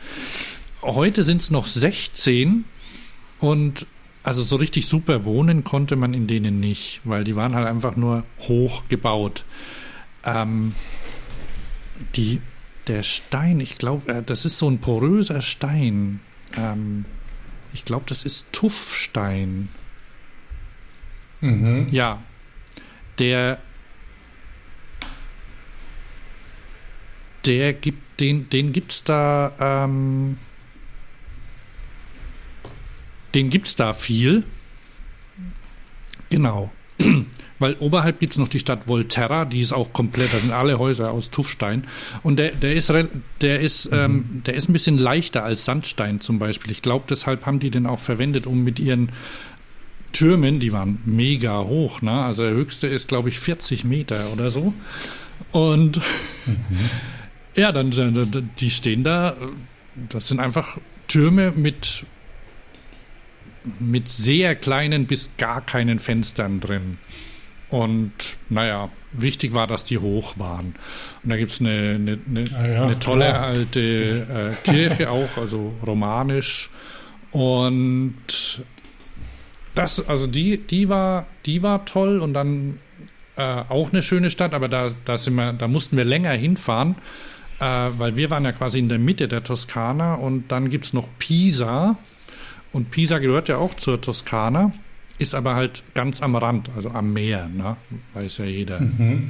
[0.81, 2.65] heute sind es noch 16
[3.39, 3.85] und
[4.23, 7.97] also so richtig super wohnen konnte man in denen nicht, weil die waren halt einfach
[7.97, 9.43] nur hoch gebaut.
[10.23, 10.73] Ähm,
[12.15, 12.41] die,
[12.87, 16.21] der Stein, ich glaube, äh, das ist so ein poröser Stein.
[16.57, 17.05] Ähm,
[17.73, 19.69] ich glaube, das ist Tuffstein.
[21.41, 21.89] Mhm.
[21.91, 22.21] Ja.
[23.19, 23.59] Der,
[27.45, 30.37] der gibt, den, den gibt's da, ähm,
[33.33, 34.43] den gibt's da viel.
[36.29, 36.71] Genau.
[37.59, 40.79] Weil oberhalb gibt es noch die Stadt Volterra, die ist auch komplett, da sind alle
[40.79, 41.85] Häuser aus Tuffstein.
[42.21, 42.91] Und der, der ist,
[43.41, 43.97] der ist, mhm.
[43.97, 46.71] ähm, der ist ein bisschen leichter als Sandstein zum Beispiel.
[46.71, 49.11] Ich glaube, deshalb haben die den auch verwendet, um mit ihren
[50.11, 52.11] Türmen, die waren mega hoch, ne?
[52.11, 54.73] Also der höchste ist, glaube ich, 40 Meter oder so.
[55.51, 55.97] Und
[56.45, 56.57] mhm.
[57.55, 59.35] ja, dann, die stehen da,
[60.09, 62.05] das sind einfach Türme mit,
[63.79, 66.97] mit sehr kleinen bis gar keinen Fenstern drin.
[67.69, 68.11] Und
[68.49, 70.75] naja, wichtig war, dass die hoch waren.
[71.23, 73.41] Und da gibt es eine, eine, eine, ah ja, eine, tolle ja.
[73.41, 76.69] alte äh, Kirche auch, also romanisch.
[77.31, 78.15] Und
[79.73, 82.79] das, also die, die war, die war toll und dann
[83.35, 86.95] äh, auch eine schöne Stadt, aber da, da sind wir, da mussten wir länger hinfahren,
[87.59, 90.93] äh, weil wir waren ja quasi in der Mitte der Toskana und dann gibt es
[90.93, 91.97] noch Pisa.
[92.73, 94.73] Und Pisa gehört ja auch zur Toskana
[95.19, 97.77] ist aber halt ganz am Rand, also am Meer, ne?
[98.13, 98.79] weiß ja jeder.
[98.79, 99.29] Mhm.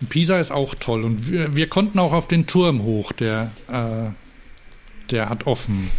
[0.00, 3.50] Und Pisa ist auch toll und wir, wir, konnten auch auf den Turm hoch, der,
[3.68, 4.10] äh,
[5.10, 5.90] der hat offen.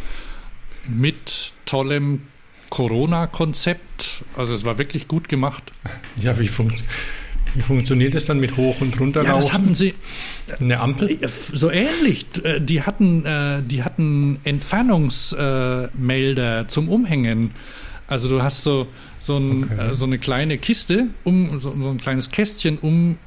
[0.87, 2.21] Mit tollem
[2.69, 5.71] Corona-Konzept, also es war wirklich gut gemacht.
[6.15, 6.83] Ja, wie, funkt,
[7.57, 9.23] wie funktioniert es dann mit hoch und runter?
[9.23, 9.95] Ja, das hatten sie.
[10.59, 11.17] Eine Ampel?
[11.27, 12.27] So ähnlich.
[12.43, 17.49] Äh, die hatten, äh, die hatten Entfernungsmelder zum Umhängen.
[18.07, 18.85] Also du hast so,
[19.19, 19.89] so, ein, okay.
[19.89, 23.17] äh, so eine kleine Kiste, um, so, so, ein kleines Kästchen um,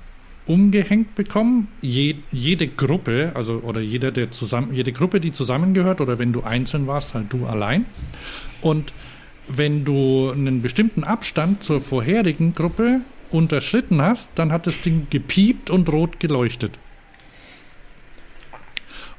[0.46, 1.66] umgehängt bekommen.
[1.80, 6.44] Je, jede Gruppe, also oder jeder, der zusammen, jede Gruppe, die zusammengehört, oder wenn du
[6.44, 7.84] einzeln warst, halt du allein.
[8.60, 8.92] Und
[9.48, 15.70] wenn du einen bestimmten Abstand zur vorherigen Gruppe unterschritten hast, dann hat das Ding gepiept
[15.70, 16.72] und rot geleuchtet.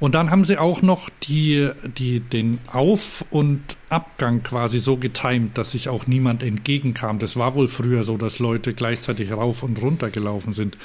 [0.01, 1.69] Und dann haben sie auch noch die,
[1.99, 7.19] die, den Auf- und Abgang quasi so getimt, dass sich auch niemand entgegenkam.
[7.19, 10.75] Das war wohl früher so, dass Leute gleichzeitig rauf und runter gelaufen sind.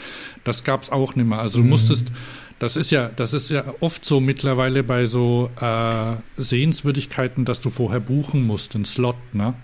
[0.44, 1.38] Das gab es auch nicht mehr.
[1.38, 1.70] Also du mhm.
[1.70, 2.08] musstest,
[2.58, 7.70] das ist ja, das ist ja oft so mittlerweile bei so äh, Sehenswürdigkeiten, dass du
[7.70, 9.54] vorher buchen musst, einen Slot, ne?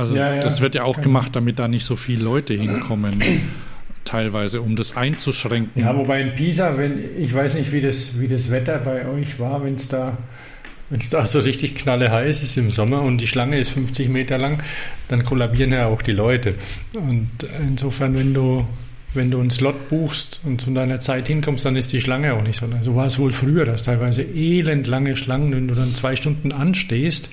[0.00, 3.22] Also ja, ja, das wird ja auch gemacht, damit da nicht so viele Leute hinkommen
[4.04, 5.82] teilweise, um das einzuschränken.
[5.82, 9.38] Ja, wobei in Pisa, wenn ich weiß nicht, wie das, wie das Wetter bei euch
[9.38, 10.16] war, wenn es da
[10.88, 14.08] wenn es da so richtig knalle heiß ist im Sommer und die Schlange ist 50
[14.08, 14.60] Meter lang,
[15.06, 16.56] dann kollabieren ja auch die Leute.
[16.94, 18.66] Und insofern, wenn du,
[19.14, 22.42] wenn du einen Slot buchst und zu deiner Zeit hinkommst, dann ist die Schlange auch
[22.42, 22.66] nicht so.
[22.82, 27.28] So war es wohl früher, dass teilweise elendlange Schlangen, wenn du dann zwei Stunden anstehst,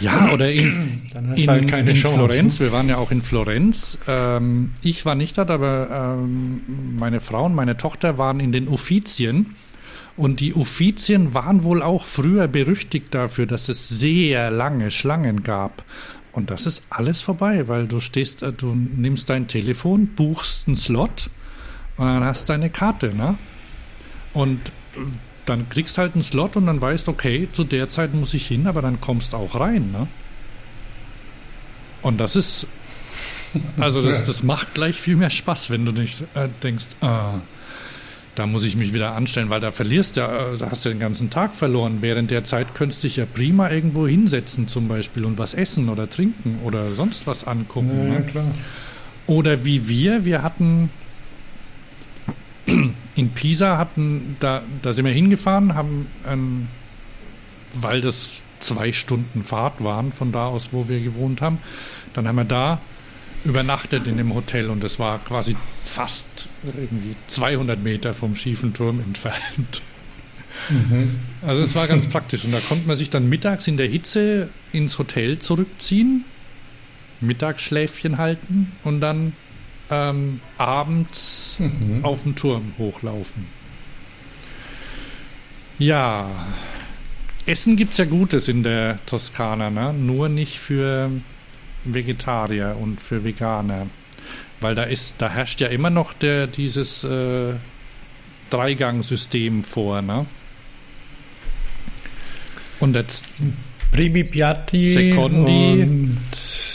[0.00, 1.02] ja, oder in,
[1.36, 2.58] in, halt in Florenz.
[2.58, 3.98] Wir waren ja auch in Florenz.
[4.08, 6.60] Ähm, ich war nicht dort, aber ähm,
[6.98, 9.54] meine Frau und meine Tochter waren in den Uffizien.
[10.16, 15.84] Und die Uffizien waren wohl auch früher berüchtigt dafür, dass es sehr lange Schlangen gab.
[16.32, 20.76] Und das ist alles vorbei, weil du stehst, äh, du nimmst dein Telefon, buchst einen
[20.76, 21.30] Slot
[21.96, 23.36] und dann hast deine Karte, ne?
[24.32, 24.60] Und
[24.96, 25.00] äh,
[25.46, 28.66] dann kriegst halt einen Slot und dann weißt, okay, zu der Zeit muss ich hin,
[28.66, 30.06] aber dann kommst auch rein, ne?
[32.02, 32.66] Und das ist,
[33.78, 37.34] also das, das macht gleich viel mehr Spaß, wenn du nicht äh, denkst, ah,
[38.34, 41.00] da muss ich mich wieder anstellen, weil da verlierst ja, äh, da hast du den
[41.00, 41.98] ganzen Tag verloren.
[42.00, 45.88] Während der Zeit könntest du dich ja prima irgendwo hinsetzen zum Beispiel und was essen
[45.88, 47.90] oder trinken oder sonst was angucken.
[47.90, 48.22] Ja, ne?
[48.22, 48.46] klar.
[49.26, 50.90] Oder wie wir, wir hatten
[53.20, 56.68] in Pisa hatten, da, da sind wir hingefahren, haben, ähm,
[57.74, 61.58] weil das zwei Stunden Fahrt waren von da aus, wo wir gewohnt haben,
[62.14, 62.80] dann haben wir da
[63.44, 65.54] übernachtet in dem Hotel und es war quasi
[65.84, 69.82] fast irgendwie 200 Meter vom schiefen Turm entfernt.
[70.70, 71.20] Mhm.
[71.42, 74.48] Also es war ganz praktisch und da konnte man sich dann mittags in der Hitze
[74.72, 76.24] ins Hotel zurückziehen,
[77.20, 79.34] Mittagsschläfchen halten und dann
[79.90, 82.04] ähm, abends mhm.
[82.04, 83.46] auf den Turm hochlaufen.
[85.78, 86.28] Ja,
[87.46, 89.92] Essen gibt es ja Gutes in der Toskana, ne?
[89.92, 91.10] nur nicht für
[91.84, 93.86] Vegetarier und für Veganer.
[94.60, 97.54] Weil da ist, da herrscht ja immer noch der, dieses äh,
[98.50, 100.26] Dreigang-System vor, ne?
[102.78, 103.26] Und jetzt
[103.92, 106.18] Primi Piatti Secondi und,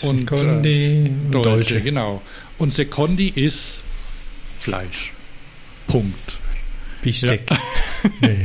[0.04, 1.82] und, Secondi und Dolce, Dolce.
[1.82, 2.21] genau.
[2.58, 3.84] Und Secondi ist
[4.58, 5.13] Fleisch.
[5.88, 6.39] Punkt.
[7.02, 7.41] Bistec.
[8.22, 8.44] nee.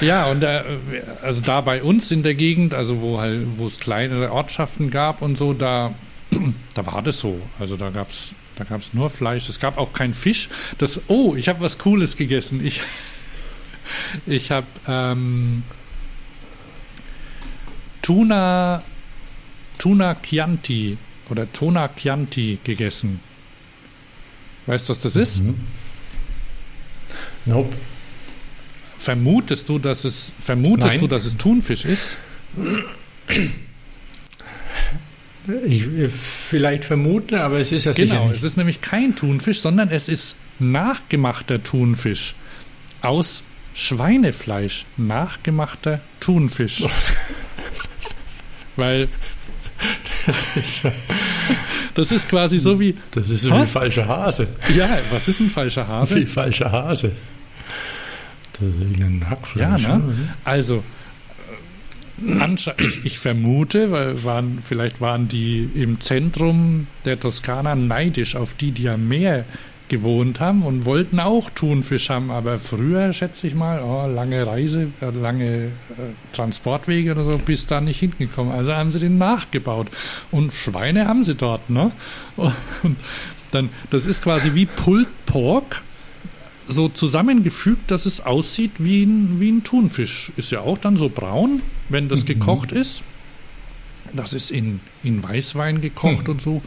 [0.00, 0.64] Ja, und da,
[1.22, 5.22] also da bei uns in der Gegend, also wo halt, wo es kleinere Ortschaften gab
[5.22, 5.94] und so, da,
[6.74, 7.40] da war das so.
[7.58, 9.48] Also da gab's da gab's nur Fleisch.
[9.48, 10.48] Es gab auch kein Fisch.
[10.78, 12.64] Das, oh, ich habe was Cooles gegessen.
[12.66, 12.80] Ich,
[14.26, 15.62] ich habe ähm,
[18.02, 18.82] Tuna,
[19.78, 20.98] Tuna Chianti
[21.30, 23.20] oder Tuna Chianti gegessen.
[24.66, 25.42] Weißt du, was das ist?
[25.42, 25.56] Mhm.
[27.46, 27.76] Nope.
[28.98, 31.00] Vermutest du, dass es vermutest Nein.
[31.00, 32.16] du, dass es Thunfisch ist?
[35.66, 38.38] Ich, vielleicht vermuten, aber es ist ja sicher Genau, nicht.
[38.38, 42.34] es ist nämlich kein Thunfisch, sondern es ist nachgemachter Thunfisch
[43.00, 44.84] aus Schweinefleisch.
[44.96, 46.82] Nachgemachter Thunfisch.
[48.76, 49.08] Weil
[51.94, 54.48] das ist quasi so wie, Das ist wie falscher Hase.
[54.74, 56.26] ja, was ist ein falscher Wie Hase?
[56.26, 57.12] falscher Hase.
[58.52, 59.82] Das ist ein Hackfleisch.
[59.82, 60.02] Ja, ne?
[60.44, 60.82] Also,
[62.26, 68.54] äh, ich, ich vermute, weil waren, vielleicht waren die im Zentrum der Toskana neidisch auf
[68.54, 69.44] die, die am Meer
[69.88, 74.88] gewohnt haben und wollten auch Thunfisch haben, aber früher, schätze ich mal, oh, lange Reise,
[75.00, 75.70] äh, lange äh,
[76.32, 78.52] Transportwege oder so, bis da nicht hingekommen.
[78.52, 79.88] Also haben sie den nachgebaut.
[80.30, 81.90] Und Schweine haben sie dort, ne?
[82.36, 82.96] Und
[83.50, 85.82] dann, das ist quasi wie Pulled Pork,
[86.70, 90.32] so zusammengefügt, dass es aussieht wie ein, wie ein Thunfisch.
[90.36, 92.26] Ist ja auch dann so braun, wenn das Mhm.
[92.26, 93.00] gekocht ist.
[94.12, 96.34] Das ist in, in Weißwein gekocht Hm.
[96.34, 96.60] und so.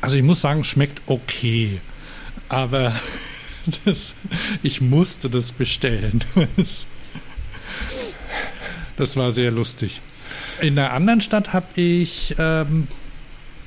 [0.00, 1.80] Also ich muss sagen, schmeckt okay.
[2.52, 2.92] Aber
[3.84, 4.12] das,
[4.62, 6.22] ich musste das bestellen.
[8.96, 10.00] Das war sehr lustig.
[10.60, 12.86] In einer anderen Stadt habe ich ähm,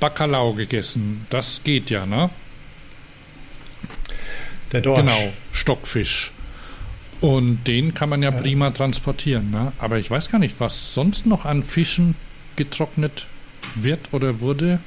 [0.00, 1.26] Bacalao gegessen.
[1.30, 2.30] Das geht ja, ne?
[4.72, 5.00] Der Dorsch.
[5.00, 6.32] Genau, Stockfisch.
[7.20, 8.36] Und den kann man ja, Ja.
[8.36, 9.50] prima transportieren.
[9.50, 9.72] Ne?
[9.78, 12.14] Aber ich weiß gar nicht, was sonst noch an Fischen
[12.56, 13.26] getrocknet
[13.74, 14.78] wird oder wurde.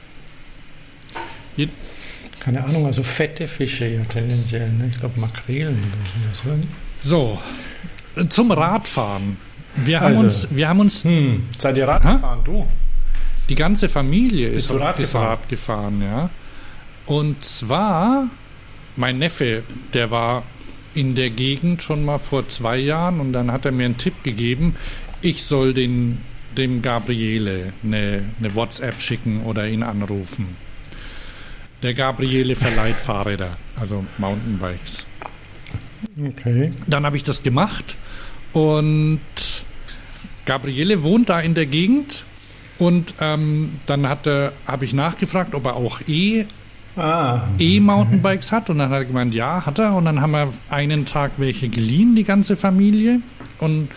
[2.39, 4.69] Keine Ahnung, also fette Fische ja tendenziell.
[4.71, 4.89] Ne?
[4.91, 6.59] Ich glaube Makrelen oder sowas.
[7.01, 7.39] So,
[8.29, 9.37] zum Radfahren.
[9.75, 10.23] Wir haben, Also.
[10.23, 12.65] uns, wir haben uns, Hm, seid ihr Radfahren, du?
[13.49, 15.27] die ganze Familie Bist ist, Rad ist gefahren?
[15.27, 16.29] Rad gefahren, ja.
[17.05, 18.27] Und zwar,
[18.95, 20.43] mein Neffe, der war
[20.93, 24.23] in der Gegend schon mal vor zwei Jahren und dann hat er mir einen Tipp
[24.23, 24.75] gegeben,
[25.21, 26.17] ich soll den,
[26.57, 30.47] dem Gabriele eine, eine WhatsApp schicken oder ihn anrufen.
[31.81, 35.07] Der Gabriele verleiht Fahrräder, also Mountainbikes.
[36.21, 36.71] Okay.
[36.87, 37.95] Dann habe ich das gemacht
[38.53, 39.21] und
[40.45, 42.25] Gabriele wohnt da in der Gegend
[42.79, 46.45] und ähm, dann habe ich nachgefragt, ob er auch E
[46.99, 50.51] Ah, E-Mountainbikes hat und dann hat er gemeint, ja, hat er und dann haben wir
[50.69, 53.21] einen Tag welche geliehen, die ganze Familie
[53.59, 53.89] und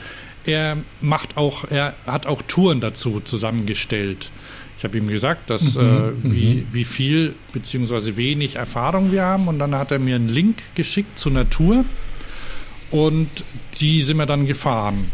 [0.45, 4.31] er macht auch, er hat auch Touren dazu zusammengestellt.
[4.83, 9.47] Ich habe ihm gesagt, dass Mhm, äh, wie, wie viel beziehungsweise wenig Erfahrung wir haben
[9.47, 11.85] und dann hat er mir einen Link geschickt zu einer Tour
[12.90, 13.29] und
[13.79, 15.07] die sind wir dann gefahren.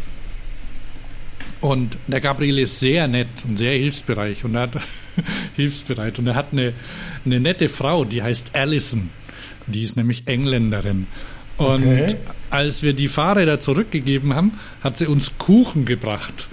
[1.60, 4.70] Und der Gabriel ist sehr nett und sehr hilfsbereit und er hat
[5.56, 6.72] hilfsbereit und er hat eine,
[7.26, 9.10] eine nette Frau, die heißt Alison.
[9.66, 11.08] Die ist nämlich Engländerin.
[11.58, 12.14] Und Okay.
[12.48, 14.52] als wir die Fahrräder zurückgegeben haben,
[14.82, 16.48] hat sie uns Kuchen gebracht.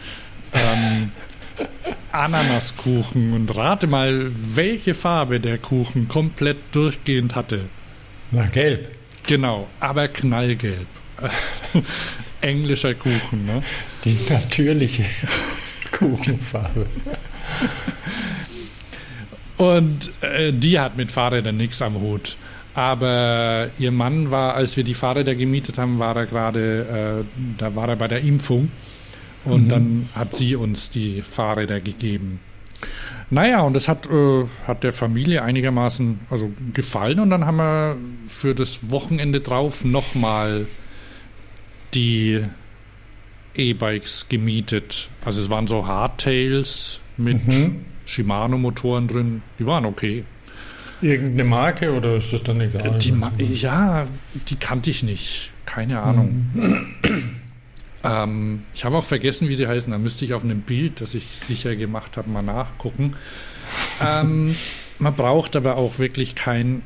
[0.51, 1.11] Ähm,
[2.15, 3.33] Ananaskuchen.
[3.33, 7.61] Und rate mal, welche Farbe der Kuchen komplett durchgehend hatte.
[8.31, 8.91] na gelb.
[9.27, 10.87] Genau, aber knallgelb.
[12.41, 13.63] Englischer Kuchen, ne?
[14.03, 15.05] Die natürliche
[15.91, 16.85] Kuchenfarbe.
[19.57, 22.35] Und äh, die hat mit Fahrrädern nichts am Hut.
[22.73, 27.75] Aber ihr Mann war, als wir die Fahrräder gemietet haben, war er gerade, äh, da
[27.75, 28.69] war er bei der Impfung.
[29.45, 29.69] Und Mhm.
[29.69, 32.39] dann hat sie uns die Fahrräder gegeben.
[33.29, 37.19] Naja, und das hat, äh, hat der Familie einigermaßen also gefallen.
[37.19, 37.95] Und dann haben wir
[38.27, 40.67] für das Wochenende drauf nochmal
[41.93, 42.43] die
[43.55, 45.09] E-Bikes gemietet.
[45.23, 47.85] Also es waren so Hardtails mit Mhm.
[48.05, 49.41] Shimano-Motoren drin.
[49.57, 50.23] Die waren okay.
[51.01, 52.97] Irgendeine Marke oder ist das dann egal?
[52.99, 54.05] Die Ma ja,
[54.49, 55.51] die kannte ich nicht.
[55.65, 56.45] Keine Ahnung.
[58.05, 59.91] Ähm, ich habe auch vergessen, wie sie heißen.
[59.91, 63.15] Da müsste ich auf einem Bild, das ich sicher gemacht habe, mal nachgucken.
[64.01, 64.55] Ähm,
[64.99, 66.83] man braucht aber auch wirklich kein,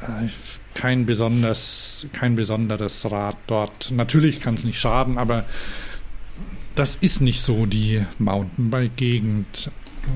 [0.00, 0.28] äh,
[0.74, 3.90] kein, besonders, kein besonderes Rad dort.
[3.90, 5.44] Natürlich kann es nicht schaden, aber
[6.74, 9.70] das ist nicht so die Mountainbike-Gegend.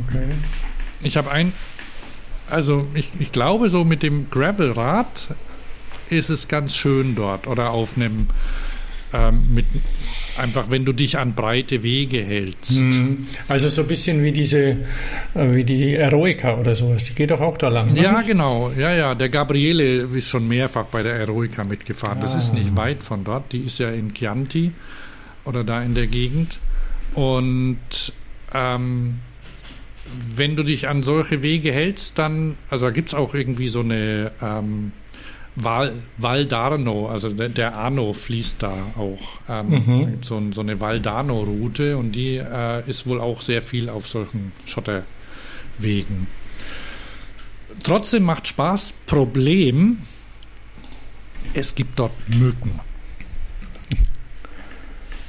[0.09, 0.29] Okay.
[1.03, 1.53] Ich habe ein,
[2.49, 5.35] also ich, ich glaube, so mit dem Gravelrad
[6.09, 8.29] ist es ganz schön dort oder auf einem
[9.13, 9.67] ähm, mit
[10.37, 12.77] einfach, wenn du dich an breite Wege hältst.
[12.77, 13.27] Mhm.
[13.49, 14.77] Also so ein bisschen wie diese, äh,
[15.35, 17.05] wie die Eroica oder sowas.
[17.05, 17.95] Die geht doch auch da lang.
[17.95, 18.25] Ja, ne?
[18.27, 18.73] genau.
[18.77, 19.15] Ja, ja.
[19.15, 22.21] Der Gabriele ist schon mehrfach bei der Eroica mitgefahren.
[22.21, 22.77] Das ist nicht ah.
[22.77, 23.53] weit von dort.
[23.53, 24.73] Die ist ja in Chianti
[25.45, 26.59] oder da in der Gegend.
[27.15, 27.79] Und
[28.55, 29.19] ähm,
[30.35, 33.81] wenn du dich an solche Wege hältst, dann, also da gibt es auch irgendwie so
[33.81, 34.93] eine ähm,
[35.55, 39.41] Val, Val d'Arno, also der, der, Arno fließt da auch.
[39.49, 40.19] Ähm, mhm.
[40.23, 44.53] so, so, eine Val d'Arno-Route und die äh, ist wohl auch sehr viel auf solchen
[44.65, 46.27] Schotterwegen.
[47.83, 48.95] Trotzdem macht Spaß.
[49.07, 49.99] Problem,
[51.53, 52.81] es gibt dort Mücken.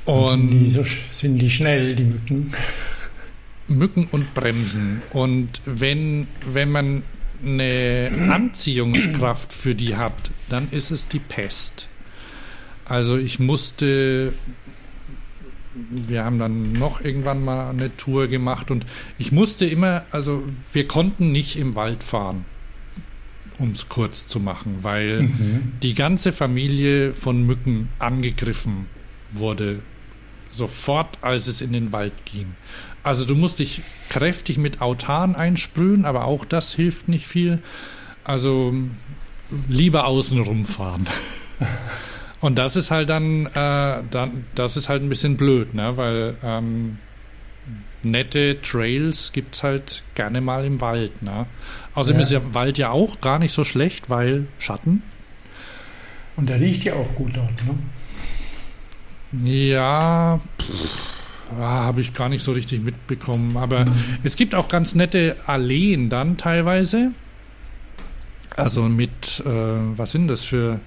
[0.05, 2.53] Und, und sind, die so, sind die schnell, die Mücken?
[3.67, 5.01] Mücken und Bremsen.
[5.11, 7.03] Und wenn, wenn man
[7.43, 11.87] eine Anziehungskraft für die hat, dann ist es die Pest.
[12.85, 14.33] Also ich musste,
[15.73, 18.85] wir haben dann noch irgendwann mal eine Tour gemacht und
[19.17, 22.45] ich musste immer, also wir konnten nicht im Wald fahren,
[23.57, 25.73] um es kurz zu machen, weil mhm.
[25.81, 28.87] die ganze Familie von Mücken angegriffen
[29.31, 29.79] wurde,
[30.51, 32.55] sofort als es in den Wald ging.
[33.03, 37.59] Also du musst dich kräftig mit Autan einsprühen, aber auch das hilft nicht viel.
[38.23, 38.73] Also
[39.67, 41.07] lieber außen rumfahren.
[42.39, 45.95] Und das ist halt dann, äh, dann, das ist halt ein bisschen blöd, ne?
[45.95, 46.97] weil ähm,
[48.03, 51.21] nette Trails gibt es halt gerne mal im Wald.
[51.21, 51.45] Ne?
[51.93, 52.23] Außerdem ja.
[52.23, 55.03] ist der Wald ja auch gar nicht so schlecht, weil Schatten.
[56.35, 57.77] Und der riecht ja auch gut dort, ne?
[59.49, 61.22] Ja, pff
[61.59, 63.57] Ah, Habe ich gar nicht so richtig mitbekommen.
[63.57, 63.85] Aber
[64.23, 67.11] es gibt auch ganz nette Alleen dann teilweise.
[68.55, 70.79] Also mit, äh, was sind das für,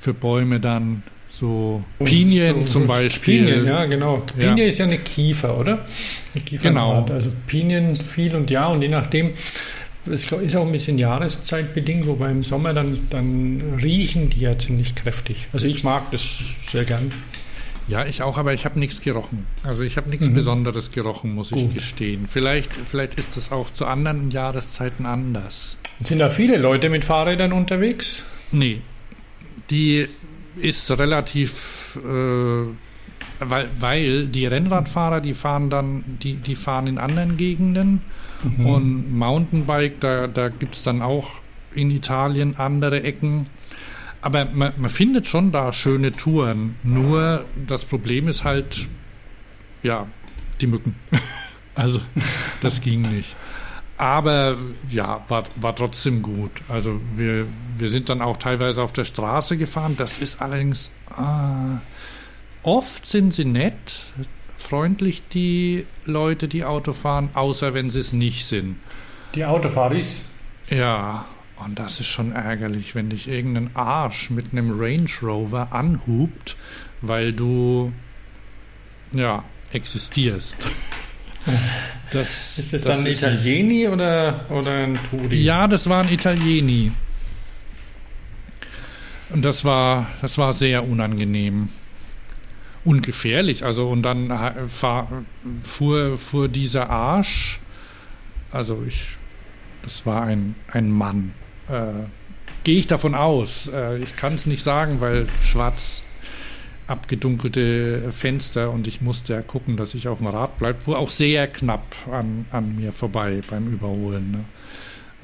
[0.00, 1.02] für Bäume dann?
[1.26, 3.44] So Pinien so, zum Beispiel.
[3.44, 4.22] Pinien, ja, genau.
[4.38, 4.68] Pinie ja.
[4.68, 5.84] ist ja eine Kiefer, oder?
[6.32, 7.04] Eine genau.
[7.06, 9.32] Also Pinien viel und ja, und je nachdem,
[10.06, 14.94] es ist auch ein bisschen jahreszeitbedingt, wobei im Sommer dann, dann riechen die ja ziemlich
[14.94, 15.48] kräftig.
[15.52, 16.24] Also ich mag das
[16.70, 17.10] sehr gern.
[17.86, 19.46] Ja, ich auch, aber ich habe nichts gerochen.
[19.62, 20.34] Also ich habe nichts mhm.
[20.34, 21.68] Besonderes gerochen, muss Gut.
[21.68, 22.26] ich gestehen.
[22.28, 25.76] Vielleicht, vielleicht ist es auch zu anderen Jahreszeiten anders.
[26.02, 28.22] Sind da viele Leute mit Fahrrädern unterwegs?
[28.52, 28.80] Nee.
[29.70, 30.08] Die
[30.56, 32.66] ist relativ, äh,
[33.40, 38.00] weil, weil die Rennradfahrer, die fahren dann, die, die fahren in anderen Gegenden
[38.42, 38.66] mhm.
[38.66, 41.42] und Mountainbike, da, da gibt es dann auch
[41.74, 43.46] in Italien andere Ecken.
[44.24, 46.76] Aber man, man, findet schon da schöne Touren.
[46.82, 48.88] Nur das Problem ist halt,
[49.82, 50.06] ja,
[50.62, 50.96] die Mücken.
[51.74, 52.00] also,
[52.62, 53.36] das ging nicht.
[53.98, 54.56] Aber
[54.90, 56.52] ja, war, war trotzdem gut.
[56.70, 57.46] Also, wir,
[57.76, 59.94] wir sind dann auch teilweise auf der Straße gefahren.
[59.98, 60.90] Das ist allerdings.
[61.10, 61.80] Ah,
[62.62, 64.06] oft sind sie nett,
[64.56, 68.76] freundlich, die Leute, die Auto fahren, außer wenn sie es nicht sind.
[69.34, 70.22] Die Autofahris?
[70.70, 76.56] Ja, und das ist schon ärgerlich, wenn dich irgendein Arsch mit einem Range Rover anhubt,
[77.00, 77.92] weil du
[79.12, 80.56] ja existierst.
[82.10, 85.42] Das, ist das, das dann ein Italieni oder, oder ein Turi?
[85.42, 86.92] Ja, das war ein Italieni.
[89.30, 91.68] Und das war, das war sehr unangenehm.
[92.84, 93.64] Ungefährlich.
[93.64, 94.32] Also, und dann
[94.68, 95.24] fahr,
[95.62, 97.60] fuhr, fuhr dieser Arsch,
[98.50, 99.08] also ich,
[99.82, 101.32] das war ein, ein Mann,
[101.68, 102.06] äh,
[102.64, 103.68] gehe ich davon aus.
[103.68, 106.02] Äh, ich kann es nicht sagen, weil schwarz
[106.86, 111.10] abgedunkelte Fenster und ich musste ja gucken, dass ich auf dem Rad bleibe, wo auch
[111.10, 114.32] sehr knapp an, an mir vorbei beim Überholen.
[114.32, 114.44] Ne?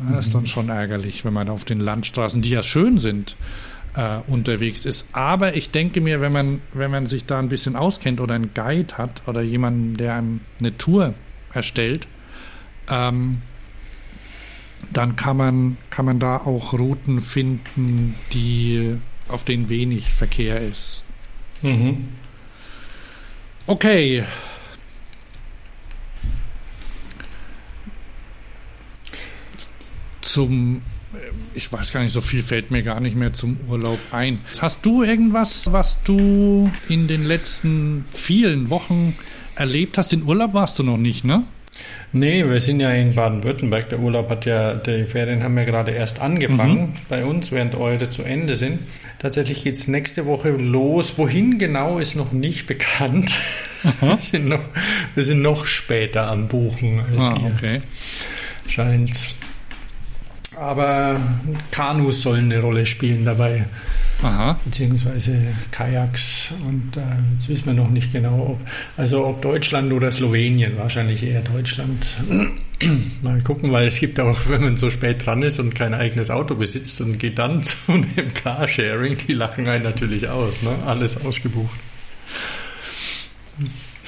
[0.09, 0.47] Das ist dann mhm.
[0.47, 3.37] schon ärgerlich, wenn man auf den Landstraßen, die ja schön sind,
[3.95, 5.09] äh, unterwegs ist.
[5.13, 8.55] Aber ich denke mir, wenn man, wenn man sich da ein bisschen auskennt oder einen
[8.55, 11.15] Guide hat oder jemanden, der einem eine Tour
[11.53, 12.07] erstellt,
[12.89, 13.43] ähm,
[14.93, 18.97] dann kann man, kann man da auch Routen finden, die,
[19.29, 21.05] auf denen wenig Verkehr ist.
[21.63, 22.09] Mhm.
[23.67, 24.25] Okay.
[30.21, 30.83] Zum,
[31.55, 34.41] ich weiß gar nicht, so viel fällt mir gar nicht mehr zum Urlaub ein.
[34.61, 39.17] Hast du irgendwas, was du in den letzten vielen Wochen
[39.57, 40.13] erlebt hast?
[40.13, 41.45] In Urlaub warst du noch nicht, ne?
[42.13, 43.89] Nee, wir sind ja in Baden-Württemberg.
[43.91, 46.93] Der Urlaub hat ja, die Ferien haben ja gerade erst angefangen mhm.
[47.09, 48.81] bei uns, während eure zu Ende sind.
[49.21, 51.19] Tatsächlich geht es nächste Woche los.
[51.19, 53.31] Wohin genau ist noch nicht bekannt.
[54.01, 54.61] wir, sind noch,
[55.15, 57.53] wir sind noch später an Buchen als Ah, ihr.
[57.57, 57.81] okay.
[58.67, 59.35] Scheint.
[60.57, 61.21] Aber
[61.71, 63.65] Kanus sollen eine Rolle spielen dabei,
[64.23, 64.59] Aha.
[64.65, 65.39] beziehungsweise
[65.71, 66.53] Kajaks.
[66.67, 67.01] Und äh,
[67.33, 68.61] jetzt wissen wir noch nicht genau, ob,
[68.97, 72.07] also ob Deutschland oder Slowenien, wahrscheinlich eher Deutschland.
[73.23, 76.31] Mal gucken, weil es gibt auch, wenn man so spät dran ist und kein eigenes
[76.31, 80.71] Auto besitzt und geht dann zu dem Carsharing, die lachen einen natürlich aus, ne?
[80.87, 81.79] Alles ausgebucht.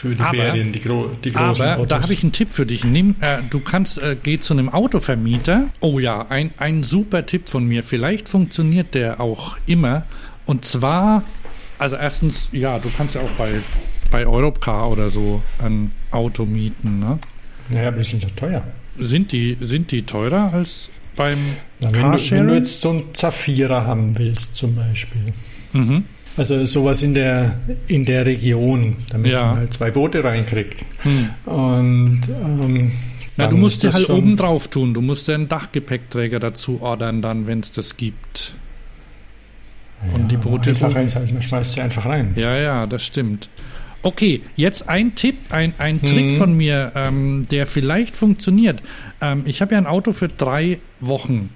[0.03, 1.89] Für die Aber- Ferien, die, gro die großen Aber Autos.
[1.89, 2.83] da habe ich einen Tipp für dich.
[2.83, 5.69] Nimm, äh, du kannst, äh, geh zu einem Autovermieter.
[5.79, 7.85] Oh ja, ein, ein super Tipp von mir.
[7.85, 10.05] Vielleicht funktioniert der auch immer.
[10.45, 11.23] Und zwar,
[11.79, 13.53] also erstens, ja, du kannst ja auch bei,
[14.11, 16.99] bei Europcar oder so ein Auto mieten.
[16.99, 17.21] Ne?
[17.69, 18.65] Naja, aber die sind doch teuer.
[18.99, 21.39] Sind, die, sind die teurer als beim
[21.79, 25.33] Na, wenn, du, wenn du jetzt so einen Zafira haben willst, zum Beispiel.
[25.73, 26.07] Mhm.
[26.37, 27.57] Also sowas in der,
[27.89, 29.47] in der Region, damit Ja.
[29.47, 30.83] man halt zwei Boote reinkriegt.
[31.03, 31.29] Hm.
[31.45, 32.93] Und ähm,
[33.37, 34.95] Ja, du musst dir das halt oben drauf tun.
[34.95, 38.55] Du musst dir einen Dachgepäckträger dazu ordern, dann, wenn es das gibt.
[40.15, 42.33] und die aber Boote Einfach ich, man schmeißt sie einfach rein.
[42.37, 43.49] Ja, ja, das stimmt.
[44.03, 46.07] Okay, jetzt ein Tipp, ein, ein Mhm.
[46.07, 48.83] Trick von mir, ähm, der vielleicht funktioniert.
[49.21, 51.51] Ähm, ich habe ja ein Auto für drei Wochen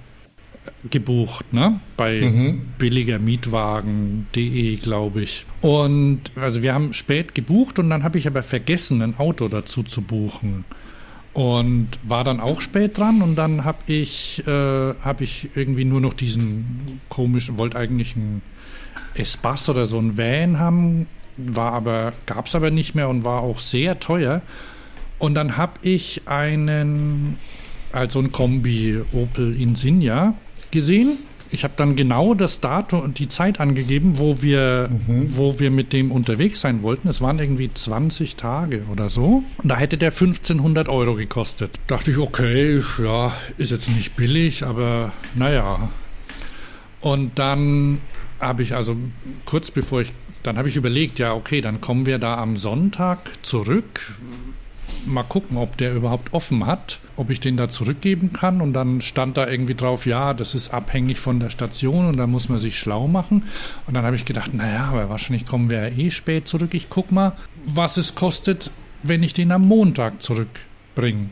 [0.89, 1.79] gebucht, ne?
[1.95, 2.61] Bei Mhm.
[2.77, 5.45] billigermietwagen.de, glaube ich.
[5.61, 9.83] Und also wir haben spät gebucht und dann habe ich aber vergessen, ein Auto dazu
[9.83, 10.65] zu buchen.
[11.33, 14.51] Und war dann auch spät dran und dann habe ich, äh,
[15.03, 18.41] hab ich irgendwie nur noch diesen komischen, wollte eigentlich ein
[19.13, 21.05] Espace oder so ein Van haben,
[21.37, 24.41] war aber, gab es aber nicht mehr und war auch sehr teuer.
[25.19, 27.37] Und dann habe ich einen,
[27.91, 30.33] also ein Kombi Opel Insignia
[30.77, 31.17] gesehen.
[31.49, 35.37] Ich habe dann genau das Datum und die Zeit angegeben, wo wir, Mhm.
[35.37, 37.07] wo wir mit dem unterwegs sein wollten.
[37.07, 39.43] Es waren irgendwie 20 Tage oder so.
[39.63, 41.79] Und da hätte der 1500 Euro gekostet.
[41.87, 45.89] Dachte ich, okay, ja, ist jetzt nicht billig, aber naja.
[46.99, 47.99] Und dann
[48.41, 48.97] habe ich also
[49.45, 50.11] kurz bevor ich,
[50.43, 54.11] dann habe ich überlegt, ja, okay, dann kommen wir da am Sonntag zurück.
[55.07, 58.61] Mal gucken, ob der überhaupt offen hat, ob ich den da zurückgeben kann.
[58.61, 62.27] Und dann stand da irgendwie drauf, ja, das ist abhängig von der Station und da
[62.27, 63.43] muss man sich schlau machen.
[63.87, 66.73] Und dann habe ich gedacht, naja, aber wahrscheinlich kommen wir ja eh spät zurück.
[66.73, 67.33] Ich guck mal,
[67.65, 68.71] was es kostet,
[69.03, 71.29] wenn ich den am Montag zurückbringe.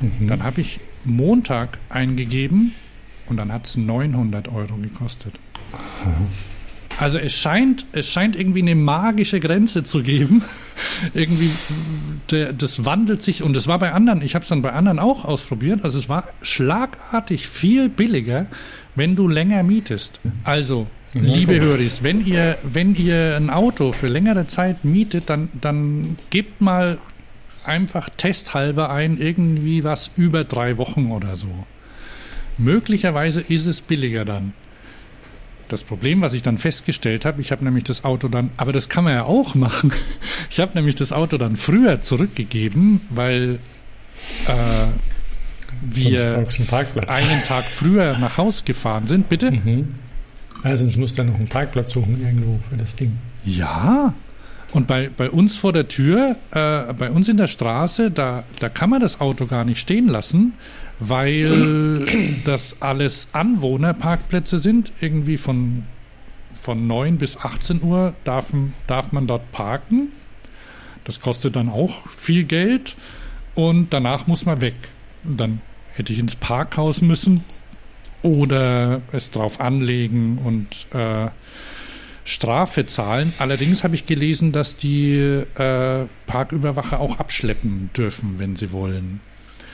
[0.00, 0.28] Mhm.
[0.28, 2.72] Dann habe ich Montag eingegeben
[3.28, 5.34] und dann hat es 900 Euro gekostet.
[6.98, 10.42] Also es scheint, es scheint irgendwie eine magische Grenze zu geben.
[11.14, 11.50] irgendwie,
[12.30, 14.98] der, das wandelt sich und es war bei anderen, ich habe es dann bei anderen
[14.98, 18.46] auch ausprobiert, also es war schlagartig viel billiger,
[18.94, 20.20] wenn du länger mietest.
[20.44, 21.60] Also, liebe.
[21.60, 26.98] Höris, wenn ihr, wenn ihr ein Auto für längere Zeit mietet, dann, dann gebt mal
[27.64, 31.48] einfach testhalber ein, irgendwie was über drei Wochen oder so.
[32.58, 34.54] Möglicherweise ist es billiger dann.
[35.68, 38.88] Das Problem, was ich dann festgestellt habe, ich habe nämlich das Auto dann, aber das
[38.88, 39.92] kann man ja auch machen.
[40.50, 43.58] Ich habe nämlich das Auto dann früher zurückgegeben, weil
[44.46, 44.86] äh,
[45.82, 46.46] wir
[47.08, 49.28] einen Tag früher nach Haus gefahren sind.
[49.28, 49.50] Bitte?
[49.50, 49.96] Mhm.
[50.62, 53.18] Also musst du dann noch einen Parkplatz suchen irgendwo für das Ding.
[53.44, 54.14] Ja.
[54.72, 58.68] Und bei, bei uns vor der Tür, äh, bei uns in der Straße, da, da
[58.68, 60.54] kann man das Auto gar nicht stehen lassen,
[60.98, 62.04] weil
[62.44, 64.92] das alles Anwohnerparkplätze sind.
[65.00, 65.84] Irgendwie von,
[66.54, 68.52] von 9 bis 18 Uhr darf,
[68.86, 70.08] darf man dort parken.
[71.04, 72.96] Das kostet dann auch viel Geld
[73.54, 74.74] und danach muss man weg.
[75.24, 75.60] Und dann
[75.92, 77.44] hätte ich ins Parkhaus müssen
[78.22, 81.30] oder es drauf anlegen und äh,
[82.24, 83.32] Strafe zahlen.
[83.38, 89.20] Allerdings habe ich gelesen, dass die äh, Parküberwacher auch abschleppen dürfen, wenn sie wollen.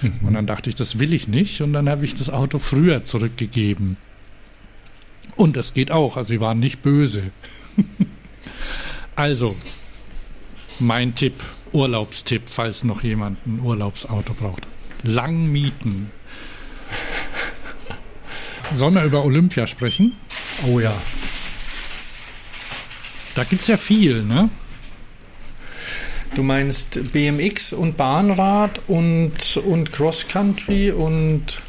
[0.02, 0.18] Mhm.
[0.26, 1.60] Und dann dachte ich, das will ich nicht.
[1.60, 3.96] Und dann habe ich das Auto früher zurückgegeben.
[5.36, 6.16] Und das geht auch.
[6.16, 7.30] Also sie waren nicht böse.
[9.16, 9.56] also,
[10.78, 11.42] mein Tipp,
[11.72, 14.66] Urlaubstipp, falls noch jemand ein Urlaubsauto braucht.
[15.02, 16.10] Lang mieten.
[18.74, 20.16] Sollen wir über Olympia sprechen?
[20.66, 20.94] Oh ja.
[23.34, 24.50] Da gibt es ja viel, ne?
[26.34, 31.60] Du meinst BMX und Bahnrad und, und Cross-Country und,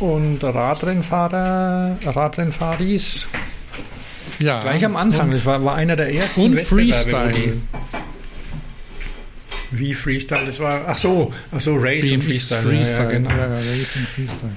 [0.00, 3.26] und Radrennfahrer, Radrennfahris.
[4.38, 4.60] Ja.
[4.60, 7.54] Gleich am Anfang, das war, war einer der ersten Und Freestyle.
[9.70, 10.44] Wie Freestyle?
[10.44, 12.62] Das war, ach so, ach so, Race und BMX Freestyle.
[12.62, 12.98] Freestyle.
[12.98, 13.30] Ja, ja, genau.
[13.30, 14.52] Ja, ja, Racing Freestyle.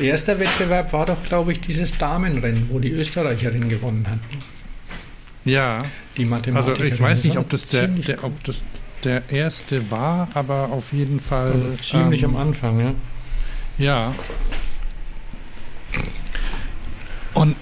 [0.00, 4.18] Erster Wettbewerb war doch, glaube ich, dieses Damenrennen, wo die Österreicherin gewonnen hat.
[5.44, 5.82] Ja.
[6.16, 6.74] Die Mathematiker.
[6.78, 8.64] Also ich weiß nicht, ob das der, der, ob das
[9.04, 11.52] der erste war, aber auf jeden Fall.
[11.52, 12.94] Also ziemlich ähm, am Anfang, ja.
[13.78, 14.14] Ja.
[17.34, 17.56] Und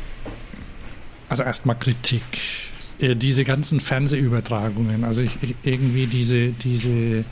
[1.28, 2.22] also erstmal Kritik.
[2.98, 7.24] Äh, diese ganzen Fernsehübertragungen, also ich, ich, irgendwie diese, diese,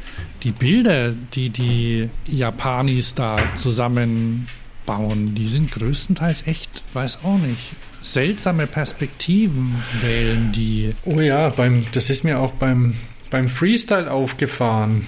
[0.45, 7.73] die Bilder, die die Japanis da zusammenbauen, die sind größtenteils echt, weiß auch nicht,
[8.13, 10.95] seltsame Perspektiven wählen die.
[11.05, 12.95] Oh ja, beim, das ist mir auch beim,
[13.31, 15.07] beim Freestyle aufgefahren.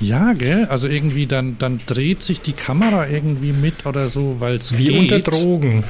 [0.00, 0.66] Ja, gell?
[0.66, 4.88] Also irgendwie dann, dann dreht sich die Kamera irgendwie mit oder so, weil es Wie
[4.88, 4.98] geht.
[4.98, 5.84] unter Drogen.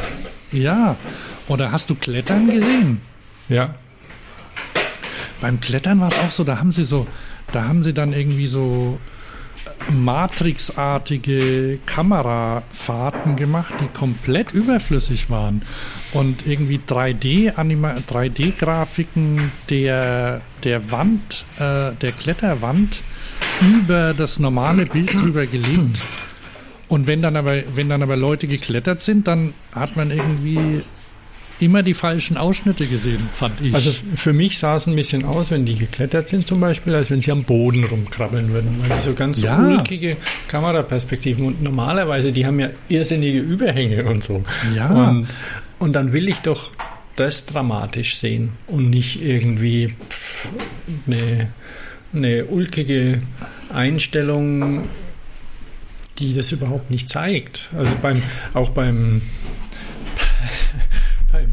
[0.50, 0.96] Ja.
[1.46, 3.00] Oder hast du Klettern gesehen?
[3.48, 3.74] Ja.
[5.40, 7.06] Beim Klettern war es auch so, da haben sie so,
[7.52, 8.98] da haben sie dann irgendwie so
[9.90, 15.62] Matrix-artige Kamerafahrten gemacht, die komplett überflüssig waren.
[16.12, 23.00] Und irgendwie 3D-Grafiken der, der Wand, äh, der Kletterwand
[23.60, 26.00] über das normale Bild drüber gelegt.
[26.88, 30.82] Und wenn dann aber, wenn dann aber Leute geklettert sind, dann hat man irgendwie
[31.60, 33.74] immer die falschen Ausschnitte gesehen, fand ich.
[33.74, 37.10] Also für mich sah es ein bisschen aus, wenn die geklettert sind zum Beispiel, als
[37.10, 38.76] wenn sie am Boden rumkrabbeln würden.
[38.80, 39.58] Weil die so ganz ja.
[39.58, 40.16] ulkige
[40.48, 44.44] Kameraperspektiven und normalerweise, die haben ja irrsinnige Überhänge und so.
[44.74, 44.88] Ja.
[44.88, 45.28] Und,
[45.78, 46.70] und dann will ich doch
[47.16, 50.48] das dramatisch sehen und nicht irgendwie pff,
[51.06, 51.48] eine,
[52.14, 53.20] eine ulkige
[53.72, 54.86] Einstellung,
[56.18, 57.68] die das überhaupt nicht zeigt.
[57.76, 58.22] Also beim,
[58.54, 59.20] auch beim beim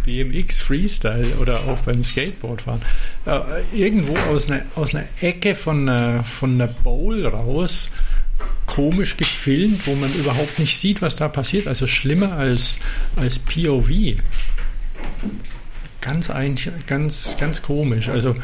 [0.06, 2.82] BMX Freestyle oder auch beim Skateboardfahren,
[3.26, 3.40] äh,
[3.74, 7.90] irgendwo aus einer, aus einer Ecke von einer, von einer Bowl raus
[8.66, 11.68] komisch gefilmt, wo man überhaupt nicht sieht, was da passiert.
[11.68, 12.78] Also schlimmer als,
[13.16, 13.90] als POV.
[16.02, 16.56] Ganz, ein,
[16.88, 18.10] ganz, ganz komisch.
[18.10, 18.36] Also,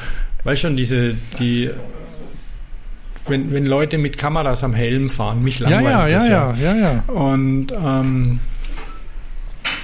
[0.43, 1.69] weißt schon, diese, die,
[3.27, 6.53] wenn, wenn Leute mit Kameras am Helm fahren, mich langweilt ja, ja, das ja.
[6.53, 7.13] ja, ja, ja.
[7.13, 8.39] Und ähm,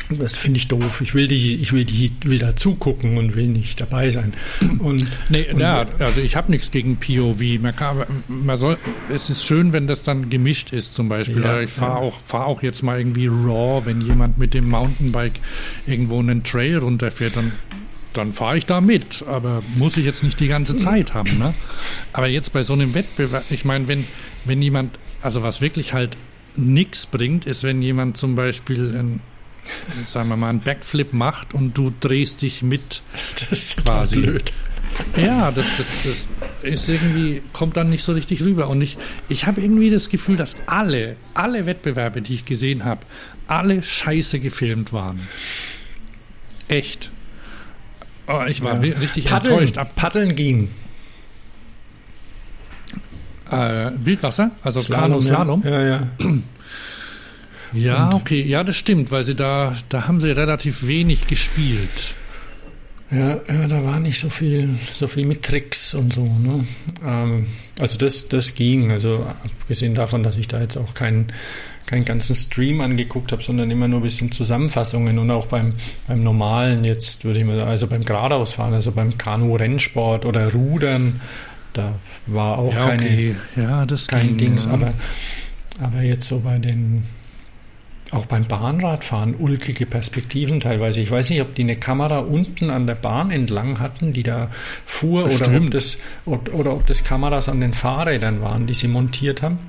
[0.09, 1.01] das finde ich doof.
[1.01, 4.33] Ich will die, ich will die, will da zugucken und will nicht dabei sein.
[4.79, 7.61] Und, nee, und ja, also ich habe nichts gegen POV.
[7.61, 8.77] Man kann, man soll,
[9.13, 11.43] es ist schön, wenn das dann gemischt ist, zum Beispiel.
[11.43, 12.07] Ja, ich fahre ja.
[12.07, 15.39] auch, fahr auch jetzt mal irgendwie raw, wenn jemand mit dem Mountainbike
[15.85, 17.51] irgendwo einen Trail runterfährt, dann
[18.13, 21.37] dann fahre ich da mit, aber muss ich jetzt nicht die ganze Zeit haben.
[21.37, 21.53] Ne?
[22.13, 24.05] Aber jetzt bei so einem Wettbewerb, ich meine, wenn,
[24.43, 26.17] wenn jemand, also was wirklich halt
[26.55, 29.19] nichts bringt, ist, wenn jemand zum Beispiel ein
[30.05, 33.01] sagen wir mal, einen Backflip macht und du drehst dich mit.
[33.49, 34.53] Das ist quasi blöd.
[35.15, 36.27] Ja, das, das, das
[36.63, 38.67] ist irgendwie, kommt dann nicht so richtig rüber.
[38.67, 38.97] Und ich,
[39.29, 43.01] ich habe irgendwie das Gefühl, dass alle, alle Wettbewerbe, die ich gesehen habe,
[43.47, 45.27] alle scheiße gefilmt waren.
[46.67, 47.11] Echt.
[48.27, 48.97] Oh, ich war ja.
[48.97, 49.77] richtig Paddeln, enttäuscht.
[49.77, 50.69] Ab Paddeln ging.
[53.49, 55.63] Äh, Wildwasser, also Slalom, Kanu Slalom.
[55.63, 56.07] Ja, ja.
[57.73, 62.15] Ja, Und okay, ja, das stimmt, weil sie da, da haben sie relativ wenig gespielt.
[63.09, 66.25] Ja, ja, da war nicht so viel, so viel mit Tricks und so.
[66.25, 66.65] Ne?
[67.05, 67.47] Ähm,
[67.79, 68.91] also das, das ging.
[68.91, 69.25] Also
[69.61, 71.31] abgesehen davon, dass ich da jetzt auch keinen,
[71.85, 76.21] keinen ganzen Stream angeguckt habe, sondern immer nur ein bisschen Zusammenfassungen und auch beim, beim
[76.21, 81.21] normalen jetzt würde ich mal sagen, also beim geradeausfahren, also beim Kanu-Rennsport oder Rudern,
[81.71, 81.95] da
[82.25, 83.35] war auch ja, keine, okay.
[83.55, 84.71] ja, das kein ging, Dings, ja.
[84.71, 84.93] aber,
[85.79, 87.05] aber jetzt so bei den
[88.11, 91.01] auch beim Bahnradfahren ulkige Perspektiven teilweise.
[91.01, 94.49] Ich weiß nicht, ob die eine Kamera unten an der Bahn entlang hatten, die da
[94.85, 99.41] fuhr, oder ob, das, oder ob das Kameras an den Fahrrädern waren, die sie montiert
[99.41, 99.59] haben.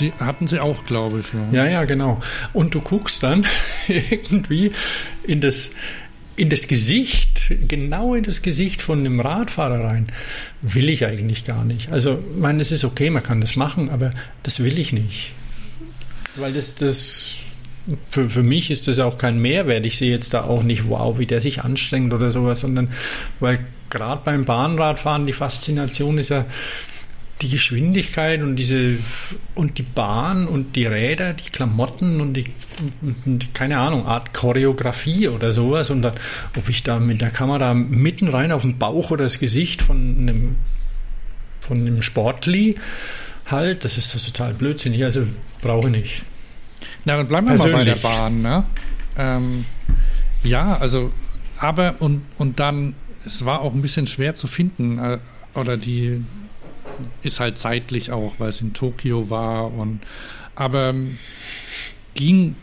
[0.00, 1.26] Die hatten sie auch, glaube ich.
[1.32, 1.64] Ja.
[1.64, 2.20] ja, ja, genau.
[2.52, 3.46] Und du guckst dann
[3.88, 4.72] irgendwie
[5.22, 5.70] in das,
[6.34, 10.08] in das Gesicht, genau in das Gesicht von einem Radfahrer rein.
[10.60, 11.90] Will ich eigentlich gar nicht.
[11.92, 14.10] Also, ich meine, es ist okay, man kann das machen, aber
[14.42, 15.32] das will ich nicht.
[16.34, 17.45] Weil das, das
[18.10, 19.86] für, für mich ist das auch kein Mehrwert.
[19.86, 22.88] Ich sehe jetzt da auch nicht, wow, wie der sich anstrengt oder sowas, sondern
[23.40, 23.60] weil
[23.90, 26.44] gerade beim Bahnradfahren die Faszination ist ja
[27.42, 28.98] die Geschwindigkeit und diese
[29.54, 32.46] und die Bahn und die Räder, die Klamotten und die
[33.02, 36.14] und, keine Ahnung, Art Choreografie oder sowas und dann,
[36.56, 40.16] ob ich da mit der Kamera mitten rein auf den Bauch oder das Gesicht von
[40.18, 40.56] einem
[41.60, 42.76] von einem Sportli
[43.46, 45.26] halt, das ist total blödsinnig, also
[45.60, 46.22] brauche ich nicht.
[47.06, 48.42] Na, dann bleiben wir mal bei der Bahn.
[48.42, 48.64] Ne?
[49.16, 49.64] Ähm,
[50.42, 51.12] ja, also,
[51.58, 52.94] aber und, und dann,
[53.24, 54.98] es war auch ein bisschen schwer zu finden.
[54.98, 55.18] Äh,
[55.54, 56.22] oder die
[57.22, 59.72] ist halt zeitlich auch, weil es in Tokio war.
[59.72, 60.00] Und,
[60.54, 61.18] aber ähm,
[62.14, 62.56] ging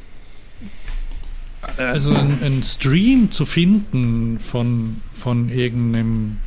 [1.77, 6.37] Also ein, Stream zu finden von, von irgendeinem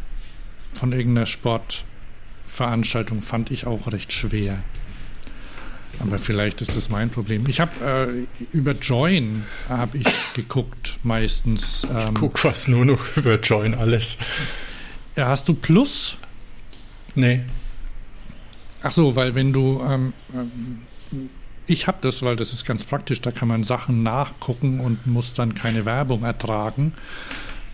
[0.75, 4.63] von irgendeiner Sportveranstaltung fand ich auch recht schwer.
[6.01, 7.45] Aber vielleicht ist das mein Problem.
[7.49, 11.85] Ich habe äh, über Join habe ich geguckt meistens.
[11.85, 14.19] Ähm, ich guck fast nur noch über Join alles.
[15.17, 16.17] Ja, hast du Plus?
[17.15, 17.43] Nee.
[18.83, 20.83] Ach so, weil wenn du ähm, ähm
[21.67, 23.21] ich habe das, weil das ist ganz praktisch.
[23.21, 26.93] Da kann man Sachen nachgucken und muss dann keine Werbung ertragen.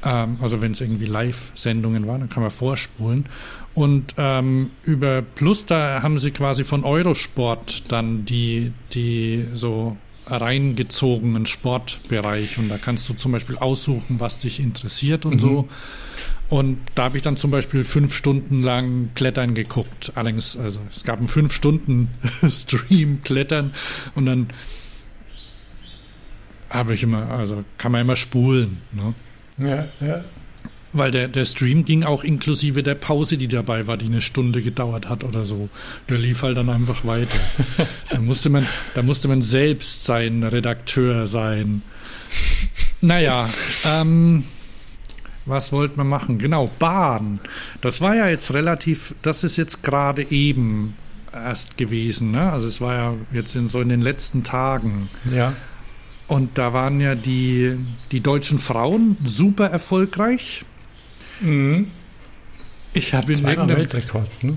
[0.04, 3.26] Ähm, also wenn es irgendwie Live-Sendungen waren, dann kann man vorspulen.
[3.74, 9.96] Und ähm, über Plus, da haben sie quasi von Eurosport dann die, die so
[10.26, 12.58] reingezogenen Sportbereich.
[12.58, 15.38] Und da kannst du zum Beispiel aussuchen, was dich interessiert und mhm.
[15.38, 15.68] so.
[16.48, 20.12] Und da habe ich dann zum Beispiel fünf Stunden lang Klettern geguckt.
[20.16, 22.10] Allerdings, also es gab einen fünf Stunden
[22.48, 23.72] Stream Klettern
[24.14, 24.48] und dann
[26.68, 28.82] habe ich immer, also kann man immer spulen.
[28.92, 29.14] Ne?
[29.58, 30.24] Ja, ja.
[30.95, 34.61] Weil der, der Stream ging auch inklusive der Pause, die dabei war, die eine Stunde
[34.61, 35.70] gedauert hat oder so.
[36.09, 37.38] Der lief halt dann einfach weiter.
[38.11, 41.82] da, musste man, da musste man selbst sein Redakteur sein.
[43.01, 43.49] Naja,
[43.86, 44.45] ähm,
[45.47, 46.38] was wollte man machen?
[46.38, 47.40] Genau, Bahn.
[47.80, 50.95] Das war ja jetzt relativ, das ist jetzt gerade eben
[51.32, 52.30] erst gewesen.
[52.30, 52.53] Ne?
[52.53, 55.09] Also es war ja jetzt in so in den letzten Tagen.
[55.32, 55.55] Ja.
[56.28, 57.76] Und da waren ja die,
[58.11, 60.64] die deutschen Frauen super erfolgreich.
[61.43, 61.90] Mhm.
[62.95, 64.57] Ich habe in irgendeinem Weltrekord, ne?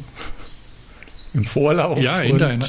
[1.33, 1.99] Im Vorlauf.
[2.01, 2.67] Ja, in deiner.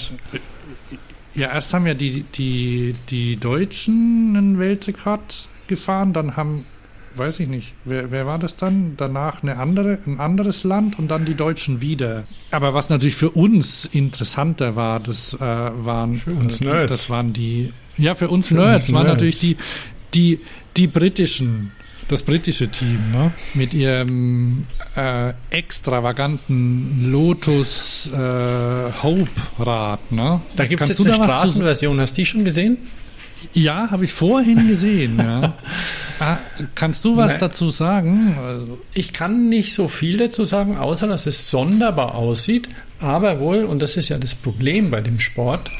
[1.35, 6.65] Ja, erst haben ja die, die, die Deutschen einen Weltrekord gefahren, dann haben,
[7.17, 8.95] weiß ich nicht, wer, wer war das dann?
[8.97, 12.25] Danach eine andere, ein anderes Land und dann die Deutschen wieder.
[12.53, 16.89] Aber was natürlich für uns interessanter war, das äh, waren für uns äh, Nerds.
[16.91, 19.15] das waren die ja, für uns für Nerds uns waren Nerds.
[19.17, 19.57] natürlich die,
[20.15, 20.41] die,
[20.77, 21.73] die britischen,
[22.09, 23.33] das britische Team, ne?
[23.55, 24.65] Mit ihrem
[24.97, 29.29] äh, extravaganten Lotus äh, Hope
[29.59, 30.41] Rad, ne?
[30.55, 32.79] Da gibt es eine Straßenversion, hast du die schon gesehen?
[33.53, 35.55] Ja, habe ich vorhin gesehen, ja.
[36.21, 36.39] ah,
[36.75, 37.41] kannst du was Nein.
[37.41, 38.39] dazu sagen?
[38.39, 42.69] Also ich kann nicht so viel dazu sagen, außer dass es sonderbar aussieht,
[43.01, 45.71] aber wohl, und das ist ja das Problem bei dem Sport,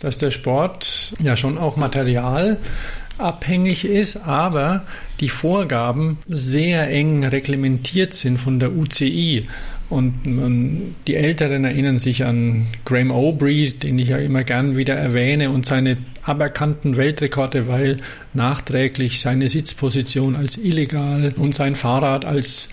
[0.00, 4.84] dass der Sport ja schon auch materialabhängig ist, aber
[5.20, 9.46] die Vorgaben sehr eng reglementiert sind von der UCI.
[9.90, 14.94] Und man, die Älteren erinnern sich an Graham Aubrey, den ich ja immer gern wieder
[14.94, 17.96] erwähne, und seine aberkannten Weltrekorde, weil
[18.34, 22.68] nachträglich seine Sitzposition als illegal und sein Fahrrad als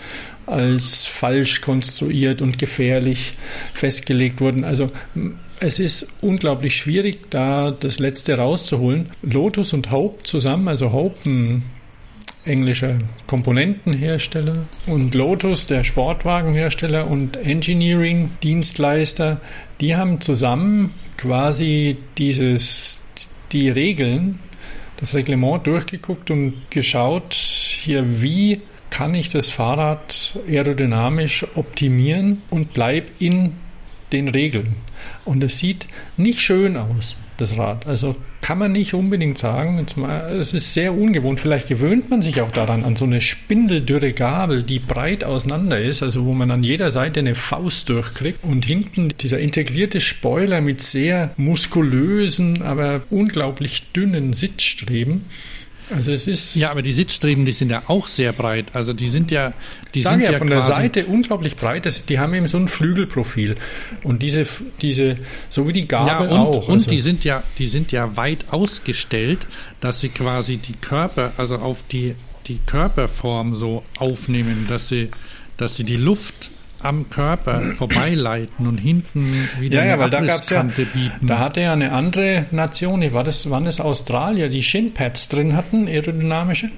[0.46, 3.34] als falsch konstruiert und gefährlich
[3.74, 4.64] festgelegt wurden.
[4.64, 4.92] Also
[5.60, 9.10] es ist unglaublich schwierig, da das Letzte rauszuholen.
[9.22, 11.64] Lotus und Hope zusammen, also Hope ein
[12.46, 19.42] englischer Komponentenhersteller und Lotus der Sportwagenhersteller und Engineering-Dienstleister,
[19.82, 23.02] die haben zusammen quasi dieses,
[23.52, 24.40] die Regeln,
[24.98, 33.12] das Reglement durchgeguckt und geschaut, hier wie kann ich das Fahrrad aerodynamisch optimieren und bleib
[33.20, 33.54] in
[34.14, 34.76] den Regeln.
[35.26, 37.88] Und es sieht nicht schön aus, das Rad.
[37.88, 38.16] Also
[38.46, 39.84] kann man nicht unbedingt sagen.
[40.40, 41.40] Es ist sehr ungewohnt.
[41.40, 46.04] Vielleicht gewöhnt man sich auch daran, an so eine spindeldürre Gabel, die breit auseinander ist,
[46.04, 48.44] also wo man an jeder Seite eine Faust durchkriegt.
[48.44, 55.26] Und hinten dieser integrierte Spoiler mit sehr muskulösen, aber unglaublich dünnen Sitzstreben.
[55.94, 58.68] Also es ist ja, aber die Sitzstreben, die sind ja auch sehr breit.
[58.74, 59.54] Also die sind ja,
[59.94, 61.86] die sind ja, ja von der Seite unglaublich breit.
[61.86, 63.56] Das, die haben eben so ein Flügelprofil
[64.04, 64.48] und diese,
[64.82, 65.16] diese,
[65.50, 66.68] so wie die Gabel ja, und, auch.
[66.68, 66.90] Und also.
[66.90, 69.46] die sind ja, die sind ja weit ausgestellt,
[69.80, 72.16] dass sie quasi die Körper, also auf die
[72.48, 75.10] die Körperform so aufnehmen, dass sie,
[75.58, 76.52] dass sie die Luft
[76.86, 81.28] am Körper vorbeileiten und hinten wieder ja, ja, eine Abrisskante ja, bieten.
[81.28, 85.88] Da hatte ja eine andere Nation, war das, waren es Australier, die Shinpads drin hatten,
[85.88, 86.70] aerodynamische?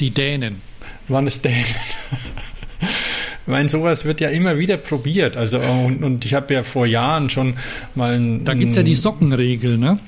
[0.00, 0.60] Die Dänen.
[1.06, 1.64] Waren es Dänen?
[2.80, 5.36] ich meine, sowas wird ja immer wieder probiert.
[5.36, 7.54] Also, und, und ich habe ja vor Jahren schon
[7.94, 9.98] mal ein, Da gibt es ja die Sockenregel, ne?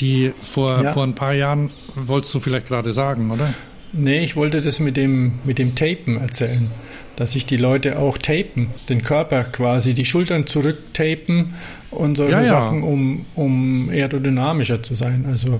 [0.00, 0.92] Die vor, ja.
[0.92, 3.54] vor ein paar Jahren wolltest du vielleicht gerade sagen, oder?
[3.92, 6.70] Nee, ich wollte das mit dem, mit dem Tapen erzählen
[7.16, 11.54] dass sich die Leute auch tapen, den Körper quasi, die Schultern zurücktapen
[11.90, 12.46] und solche ja, ja.
[12.46, 15.26] Sachen, um, um aerodynamischer zu sein.
[15.26, 15.58] Also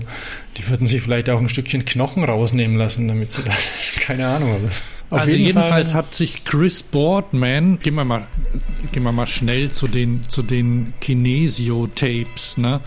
[0.57, 4.69] die würden sich vielleicht auch ein Stückchen Knochen rausnehmen lassen, damit sie das, keine Ahnung.
[5.09, 5.97] Auf also jeden jedenfalls Fall.
[5.97, 8.27] hat sich Chris Boardman, gehen wir mal,
[8.91, 12.81] gehen wir mal schnell zu den, zu den Kinesio-Tapes, ne?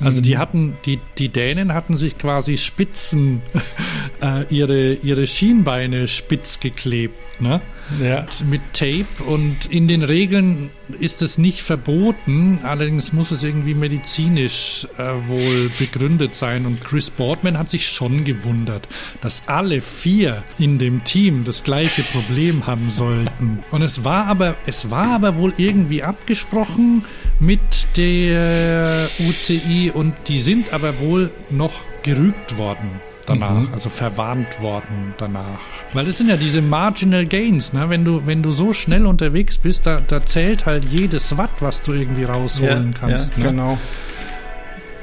[0.00, 0.22] Also mhm.
[0.22, 3.42] die hatten, die, die Dänen hatten sich quasi Spitzen,
[4.22, 7.60] äh, ihre, ihre Schienbeine spitz geklebt ne?
[8.02, 8.26] Ja.
[8.48, 9.06] Mit Tape.
[9.26, 15.70] Und in den Regeln ist es nicht verboten, allerdings muss es irgendwie medizinisch äh, wohl
[15.78, 16.66] begründet sein.
[16.66, 18.88] Und Chris Boardman hat sich schon gewundert,
[19.20, 23.62] dass alle vier in dem Team das gleiche Problem haben sollten.
[23.70, 27.04] Und es war aber, es war aber wohl irgendwie abgesprochen
[27.40, 27.60] mit
[27.96, 33.72] der UCI und die sind aber wohl noch gerügt worden danach, mhm.
[33.72, 35.60] also verwarnt worden danach.
[35.92, 37.90] Weil das sind ja diese Marginal Gains, ne?
[37.90, 41.82] Wenn du, wenn du so schnell unterwegs bist, da, da zählt halt jedes Watt, was
[41.82, 43.36] du irgendwie rausholen ja, kannst.
[43.36, 43.50] Ja, ne?
[43.50, 43.78] Genau.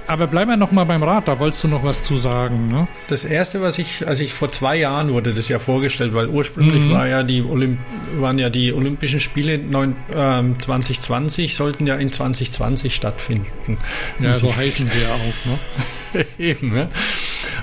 [0.07, 2.87] Aber bleiben wir noch mal beim Rad, da wolltest du noch was zu sagen, ne?
[3.07, 6.83] Das erste, was ich, als ich vor zwei Jahren wurde das ja vorgestellt, weil ursprünglich
[6.83, 6.91] mhm.
[6.91, 7.79] war ja die Olymp
[8.17, 13.77] waren ja die Olympischen Spiele neun, ähm, 2020, sollten ja in 2020 stattfinden.
[14.19, 16.25] Ja, so heißen sie ja auch, ne?
[16.37, 16.89] Eben, ne?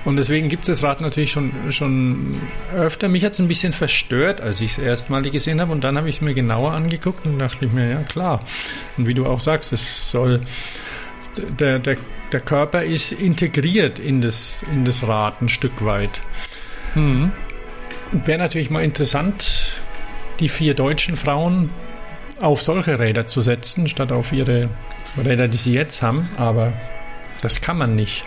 [0.05, 2.41] Und deswegen gibt es das Rad natürlich schon, schon
[2.75, 3.09] öfter.
[3.09, 5.73] Mich hat es ein bisschen verstört, als ich es erstmalig gesehen habe.
[5.73, 8.41] Und dann habe ich es mir genauer angeguckt und dachte ich mir, ja klar.
[8.97, 10.41] Und wie du auch sagst, es soll
[11.37, 11.97] der, der,
[12.33, 16.21] der Körper ist integriert in das, in das Rad ein Stück weit.
[16.95, 17.33] Mhm.
[18.13, 19.81] Wäre natürlich mal interessant,
[20.41, 21.71] die vier deutschen Frauen
[22.41, 24.69] auf solche Räder zu setzen, statt auf ihre
[25.23, 26.29] Räder, die sie jetzt haben.
[26.37, 26.73] Aber
[27.43, 28.25] das kann man nicht.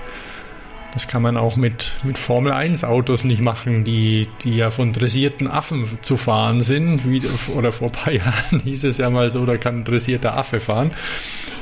[0.94, 4.94] Das kann man auch mit, mit Formel 1 Autos nicht machen, die, die ja von
[4.94, 7.10] dressierten Affen zu fahren sind.
[7.10, 7.22] Wie,
[7.58, 10.60] oder vor ein paar Jahren hieß es ja mal so, da kann ein dressierter Affe
[10.60, 10.91] fahren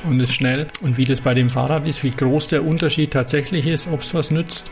[0.04, 0.68] und ist schnell.
[0.82, 4.14] Und wie das bei dem Fahrrad ist, wie groß der Unterschied tatsächlich ist, ob es
[4.14, 4.70] was nützt.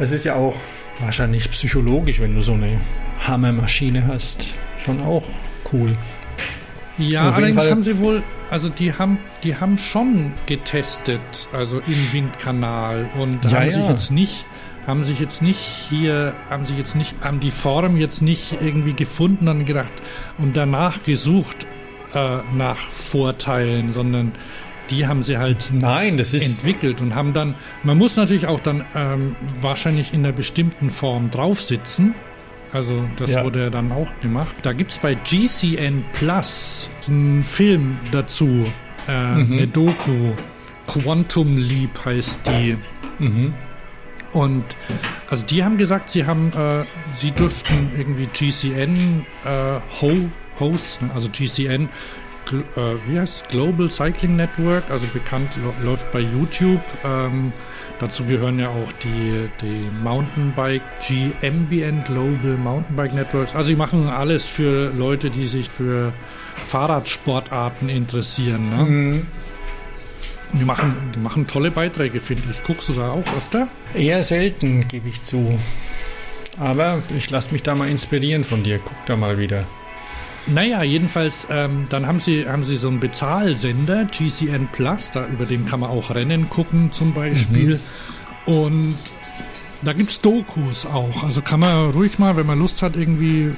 [0.00, 0.56] Es ist ja auch
[0.98, 2.80] wahrscheinlich psychologisch, wenn du so eine
[3.26, 4.54] Hammermaschine hast.
[4.84, 5.24] Schon auch
[5.72, 5.96] cool.
[7.00, 7.70] Ja, allerdings Fall.
[7.70, 11.20] haben sie wohl, also die haben, die haben schon getestet,
[11.52, 13.72] also im Windkanal und ja, haben ja.
[13.72, 14.44] sich jetzt nicht,
[14.86, 18.92] haben sich jetzt nicht hier, haben sich jetzt nicht, haben die Form jetzt nicht irgendwie
[18.92, 19.92] gefunden und gedacht
[20.38, 21.66] und danach gesucht
[22.14, 24.32] äh, nach Vorteilen, sondern
[24.90, 28.60] die haben sie halt Nein, das ist entwickelt und haben dann, man muss natürlich auch
[28.60, 32.14] dann ähm, wahrscheinlich in einer bestimmten Form drauf sitzen
[32.72, 33.44] also das ja.
[33.44, 34.54] wurde dann auch gemacht.
[34.62, 38.66] Da gibt es bei GCN Plus einen Film dazu,
[39.08, 39.52] äh, mhm.
[39.52, 40.32] eine Doku.
[40.86, 42.76] Quantum Leap heißt die.
[43.18, 43.54] Mhm.
[44.32, 44.64] Und
[45.28, 50.12] also die haben gesagt, sie haben, äh, sie dürften irgendwie GCN äh, ho
[50.58, 51.88] hosten, also GCN,
[52.52, 56.82] äh, wie heißt Global Cycling Network, also bekannt läuft bei YouTube.
[57.04, 57.52] Ähm,
[58.00, 63.54] Dazu gehören ja auch die, die Mountainbike GMBN Global Mountainbike Networks.
[63.54, 66.14] Also die machen alles für Leute, die sich für
[66.66, 68.70] Fahrradsportarten interessieren.
[68.70, 68.84] Ne?
[68.84, 69.26] Mhm.
[70.54, 72.62] Die machen, die machen tolle Beiträge, finde ich.
[72.64, 73.68] Guckst du da auch öfter?
[73.94, 75.58] Eher selten, gebe ich zu.
[76.58, 78.78] Aber ich lasse mich da mal inspirieren von dir.
[78.78, 79.66] Guck da mal wieder.
[80.46, 85.46] Naja, jedenfalls, ähm, dann haben sie, haben sie so einen Bezahlsender, GCN Plus, da, über
[85.46, 87.80] den kann man auch Rennen gucken zum Beispiel.
[88.46, 88.52] Mhm.
[88.52, 88.98] Und
[89.82, 91.24] da gibt es Dokus auch.
[91.24, 93.52] Also kann man ruhig mal, wenn man Lust hat, irgendwie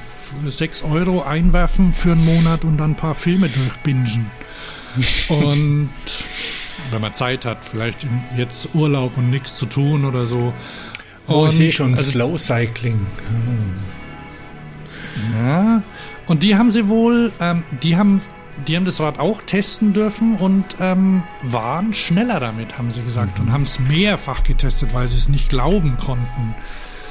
[0.46, 4.30] 6 Euro einwerfen für einen Monat und dann ein paar Filme durchbingen.
[5.28, 5.90] und
[6.90, 8.06] wenn man Zeit hat, vielleicht
[8.36, 10.52] jetzt Urlaub und nichts zu tun oder so.
[11.26, 13.06] Oh, und, ich sehe schon, also, Slow Cycling.
[13.28, 13.74] Hm.
[15.34, 15.82] Ja,
[16.32, 18.22] und die haben sie wohl, ähm, die haben,
[18.66, 23.38] die haben das Rad auch testen dürfen und ähm, waren schneller damit, haben sie gesagt,
[23.38, 23.44] mhm.
[23.44, 26.54] und haben es mehrfach getestet, weil sie es nicht glauben konnten.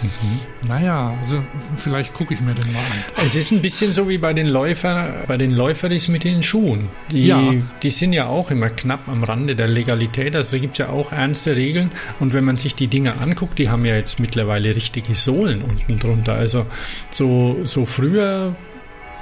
[0.01, 0.67] Mhm.
[0.67, 1.43] Naja, also
[1.75, 3.23] vielleicht gucke ich mir den mal an.
[3.23, 6.87] Es ist ein bisschen so wie bei den Läufern, bei den Läuferis mit den Schuhen.
[7.11, 7.53] Die, ja.
[7.83, 10.35] die sind ja auch immer knapp am Rande der Legalität.
[10.35, 11.91] Also gibt es ja auch ernste Regeln.
[12.19, 15.99] Und wenn man sich die Dinge anguckt, die haben ja jetzt mittlerweile richtige Sohlen unten
[15.99, 16.33] drunter.
[16.33, 16.65] Also
[17.11, 18.55] so, so früher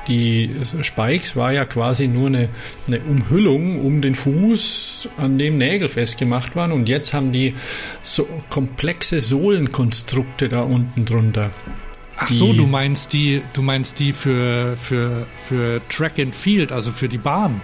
[0.09, 2.49] die Spikes war ja quasi nur eine,
[2.87, 6.71] eine, Umhüllung um den Fuß, an dem Nägel festgemacht waren.
[6.71, 7.53] Und jetzt haben die
[8.01, 11.51] so komplexe Sohlenkonstrukte da unten drunter.
[12.17, 16.91] Ach so, du meinst die, du meinst die für, für, für Track and Field, also
[16.91, 17.61] für die Bahn.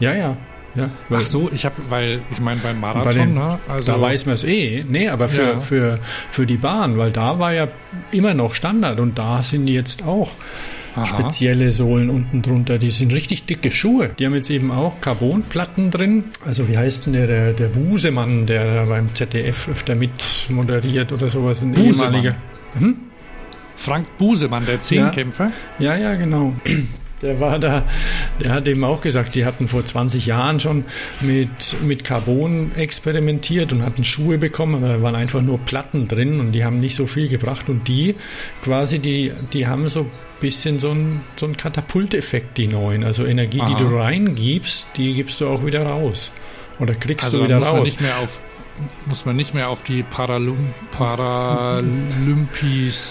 [0.00, 0.36] Ja, ja.
[0.74, 3.58] Ja, Ach so, ich habe, weil ich meine beim Marathon, bei den, ne?
[3.68, 4.84] Also, da weiß man es eh.
[4.86, 5.60] Nee, aber für, ja.
[5.60, 5.98] für,
[6.30, 7.68] für die Bahn, weil da war ja
[8.12, 10.30] immer noch Standard und da sind die jetzt auch
[10.94, 11.06] Aha.
[11.06, 12.78] spezielle Sohlen unten drunter.
[12.78, 14.10] Die sind richtig dicke Schuhe.
[14.18, 16.24] Die haben jetzt eben auch Carbonplatten drin.
[16.44, 20.10] Also wie heißt denn der, der, der Busemann, der beim ZDF öfter mit
[20.48, 22.14] moderiert oder sowas, ein Busemann.
[22.14, 22.36] ehemaliger.
[22.78, 22.96] Hm?
[23.74, 25.52] Frank Busemann, der Zehnkämpfer.
[25.78, 26.54] Ja, ja, ja genau.
[27.22, 27.84] Der war da,
[28.40, 30.84] der hat eben auch gesagt, die hatten vor 20 Jahren schon
[31.20, 36.38] mit, mit Carbon experimentiert und hatten Schuhe bekommen, aber da waren einfach nur Platten drin
[36.38, 37.68] und die haben nicht so viel gebracht.
[37.68, 38.14] Und die
[38.62, 40.10] quasi, die, die haben so ein
[40.40, 43.02] bisschen so einen so einen Katapulteffekt, die neuen.
[43.02, 43.68] Also Energie, Aha.
[43.68, 46.32] die du reingibst, die gibst du auch wieder raus.
[46.78, 47.84] Oder kriegst also du wieder raus.
[47.84, 48.44] Nicht mehr auf
[49.06, 51.86] muss man nicht mehr auf die Paralym Paralympis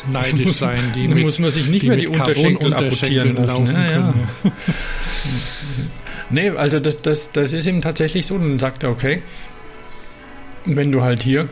[0.11, 4.28] neidisch sein, die mit, muss man sich nicht mehr die Unterschenkel, Unterschenkel laufen ja, können.
[4.43, 4.51] Ja.
[6.30, 8.38] nee, also das, das, das ist ihm tatsächlich so.
[8.38, 9.22] Dann sagt er, okay,
[10.65, 11.47] wenn du halt hier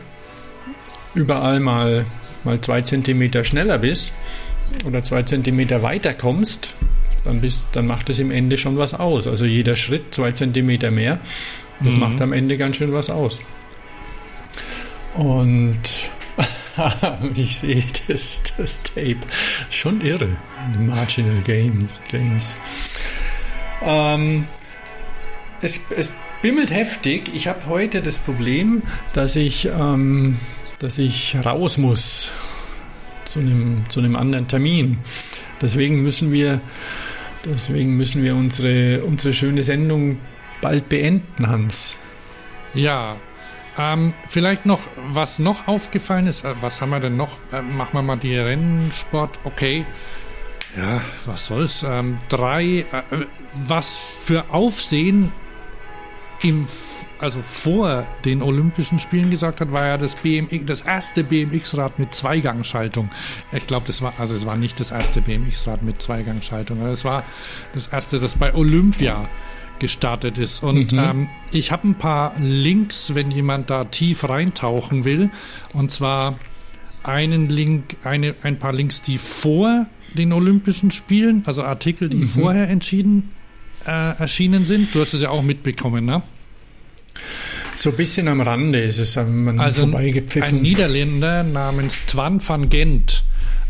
[1.14, 2.06] überall mal,
[2.44, 4.12] mal zwei Zentimeter schneller bist
[4.84, 6.74] oder zwei Zentimeter weiter kommst,
[7.24, 9.26] dann, bist, dann macht es im Ende schon was aus.
[9.26, 11.20] Also jeder Schritt zwei Zentimeter mehr,
[11.82, 12.00] das mhm.
[12.00, 13.40] macht am Ende ganz schön was aus.
[15.16, 15.80] Und
[17.34, 19.20] ich sehe das, das Tape.
[19.70, 20.28] Schon irre.
[20.78, 22.56] Marginal Gain, Gains.
[23.82, 24.46] Ähm,
[25.62, 26.10] es, es
[26.42, 27.30] bimmelt heftig.
[27.34, 30.38] Ich habe heute das Problem, dass ich, ähm,
[30.78, 32.30] dass ich raus muss
[33.24, 34.98] zu einem, zu einem anderen Termin.
[35.60, 36.60] Deswegen müssen wir,
[37.44, 40.18] deswegen müssen wir unsere, unsere schöne Sendung
[40.60, 41.96] bald beenden, Hans.
[42.74, 43.16] Ja,
[43.78, 47.38] ähm, vielleicht noch, was noch aufgefallen ist, äh, was haben wir denn noch?
[47.52, 49.84] Äh, machen wir mal die Rennsport, okay.
[50.76, 51.84] Ja, was soll's?
[51.88, 53.02] Ähm, drei, äh,
[53.66, 55.32] was für Aufsehen
[56.42, 56.66] im,
[57.18, 62.14] also vor den Olympischen Spielen gesagt hat, war ja das BMX, das erste BMX-Rad mit
[62.14, 63.10] Zweigangschaltung.
[63.52, 67.24] Ich glaube, das war, also es war nicht das erste BMX-Rad mit Zweigangschaltung, es war
[67.74, 69.28] das erste, das bei Olympia
[69.78, 70.62] gestartet ist.
[70.62, 70.98] Und mhm.
[70.98, 75.30] ähm, ich habe ein paar Links, wenn jemand da tief reintauchen will.
[75.72, 76.38] Und zwar
[77.02, 82.26] einen Link, eine, ein paar Links, die vor den Olympischen Spielen, also Artikel, die mhm.
[82.26, 83.30] vorher entschieden,
[83.86, 84.94] äh, erschienen sind.
[84.94, 86.22] Du hast es ja auch mitbekommen, ne?
[87.76, 93.22] So ein bisschen am Rande ist es an also Ein Niederländer namens Twan van Gent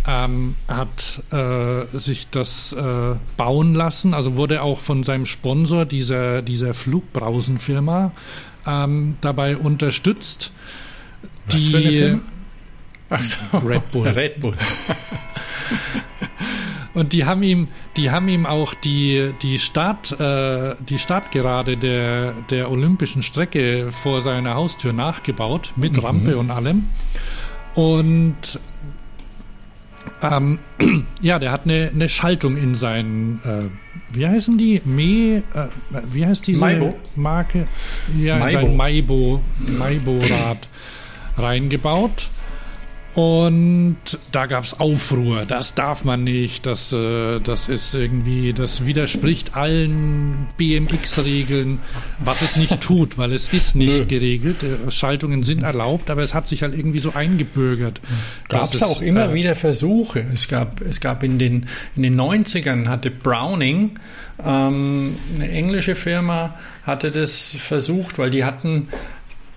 [0.06, 6.42] ähm, hat äh, sich das äh, bauen lassen, also wurde auch von seinem Sponsor, dieser,
[6.42, 8.12] dieser Flugbrausenfirma,
[8.66, 10.52] ähm, dabei unterstützt.
[11.46, 12.22] Was die, für eine Firma?
[13.10, 14.08] Ach so, Red Bull.
[14.16, 14.54] Red Bull.
[16.94, 22.32] Und die haben ihm, die haben ihm auch die, die Start, äh, die Startgerade der,
[22.48, 26.02] der olympischen Strecke vor seiner Haustür nachgebaut, mit mhm.
[26.02, 26.86] Rampe und allem.
[27.74, 28.58] Und
[30.22, 30.58] ähm,
[31.20, 34.80] ja, der hat eine, eine Schaltung in seinen, äh, wie heißen die?
[34.84, 35.68] Me, äh,
[36.10, 36.94] wie heißt diese Maibo.
[37.16, 37.68] Marke?
[38.16, 38.46] Ja, Maibo.
[38.46, 39.42] in sein Maibo,
[39.78, 40.68] Maibo-Rad
[41.38, 42.30] reingebaut.
[43.16, 43.96] Und
[44.30, 49.56] da gab es Aufruhr, das darf man nicht, das, äh, das ist irgendwie, das widerspricht
[49.56, 51.78] allen BMX-Regeln,
[52.18, 54.04] was es nicht tut, weil es ist nicht Nö.
[54.04, 54.62] geregelt.
[54.62, 58.02] Äh, Schaltungen sind erlaubt, aber es hat sich halt irgendwie so eingebürgert.
[58.50, 60.22] Gab es auch immer äh, wieder Versuche.
[60.34, 63.92] Es gab, es gab in den, in den 90ern hatte Browning,
[64.44, 68.88] ähm, eine englische Firma, hatte das versucht, weil die hatten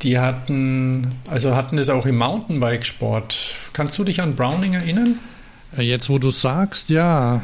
[0.02, 3.56] die hatten, also hatten das auch im Mountainbikesport.
[3.74, 5.20] Kannst du dich an Browning erinnern?
[5.78, 7.42] Äh, jetzt, wo du sagst, ja.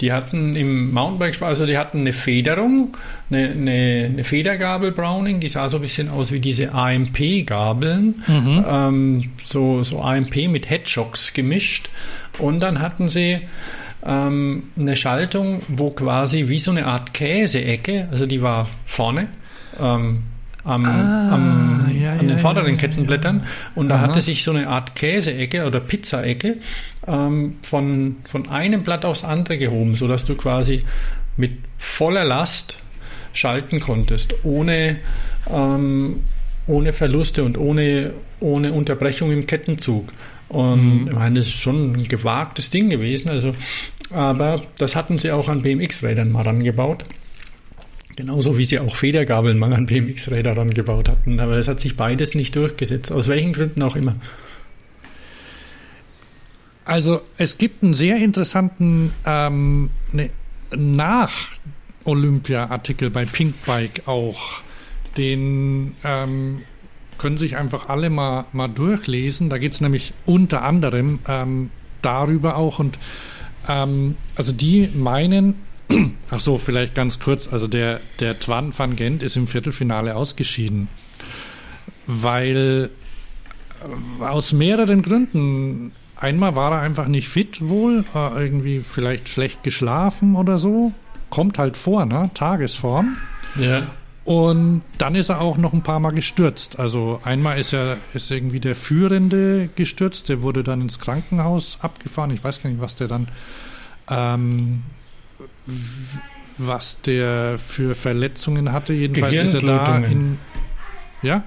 [0.00, 2.96] Die hatten im Mountainbikesport, also die hatten eine Federung,
[3.30, 8.64] eine, eine, eine, Federgabel Browning, die sah so ein bisschen aus wie diese AMP-Gabeln, mhm.
[8.68, 11.90] ähm, so, so AMP mit Headshocks gemischt.
[12.38, 13.42] Und dann hatten sie
[14.04, 19.28] ähm, eine Schaltung, wo quasi wie so eine Art Käseecke, also die war vorne,
[19.80, 20.24] ähm,
[20.64, 23.46] am, ah, am, ja, an den vorderen Kettenblättern.
[23.74, 24.02] Und da Aha.
[24.02, 26.56] hatte sich so eine Art Käseecke oder Pizzaecke
[27.06, 30.84] ähm, von, von einem Blatt aufs andere gehoben, sodass du quasi
[31.36, 32.78] mit voller Last
[33.32, 34.98] schalten konntest, ohne,
[35.50, 36.20] ähm,
[36.66, 40.08] ohne Verluste und ohne, ohne Unterbrechung im Kettenzug.
[40.48, 41.08] Und mhm.
[41.08, 43.28] ich meine, das ist schon ein gewagtes Ding gewesen.
[43.28, 43.52] Also,
[44.10, 47.04] aber das hatten sie auch an BMX-Rädern mal rangebaut.
[48.16, 51.40] Genauso wie sie auch Federgabeln mal an BMX-Räder rangebaut hatten.
[51.40, 54.14] Aber es hat sich beides nicht durchgesetzt, aus welchen Gründen auch immer.
[56.84, 60.30] Also es gibt einen sehr interessanten ähm, ne,
[60.70, 64.62] Nach-Olympia-Artikel bei Pinkbike auch.
[65.16, 66.62] Den ähm,
[67.18, 69.48] können sich einfach alle mal, mal durchlesen.
[69.48, 71.70] Da geht es nämlich unter anderem ähm,
[72.02, 72.78] darüber auch.
[72.78, 72.96] Und
[73.68, 75.56] ähm, also die meinen,
[76.30, 77.52] Ach so, vielleicht ganz kurz.
[77.52, 80.88] Also der, der Twan van Gent ist im Viertelfinale ausgeschieden,
[82.06, 82.90] weil
[84.20, 90.36] äh, aus mehreren Gründen einmal war er einfach nicht fit wohl, irgendwie vielleicht schlecht geschlafen
[90.36, 90.92] oder so.
[91.28, 92.30] Kommt halt vor, ne?
[92.34, 93.16] Tagesform.
[93.60, 93.88] Ja.
[94.24, 96.78] Und dann ist er auch noch ein paar Mal gestürzt.
[96.78, 102.30] Also einmal ist er ist irgendwie der Führende gestürzt, der wurde dann ins Krankenhaus abgefahren.
[102.30, 103.28] Ich weiß gar nicht, was der dann
[104.08, 104.82] ähm,
[106.58, 108.92] was der für Verletzungen hatte.
[108.92, 110.38] Jedenfalls ist er da in.
[111.22, 111.42] Ja?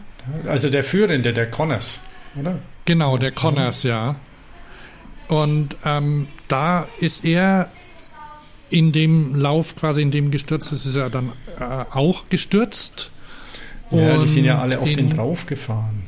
[0.48, 2.00] Also der Führende, der Connors,
[2.40, 2.60] oder?
[2.86, 4.16] Genau, der Connors, ja.
[5.28, 7.70] Und ähm, da ist er
[8.70, 13.12] in dem Lauf, quasi in dem gestürzt ist, ist er dann äh, auch gestürzt.
[13.92, 16.04] Ja, und die sind ja alle auf in, den draufgefahren.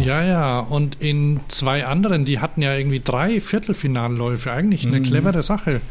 [0.00, 5.04] Ja, ja, und in zwei anderen, die hatten ja irgendwie drei Viertelfinalläufe, eigentlich eine mhm.
[5.04, 5.82] clevere Sache,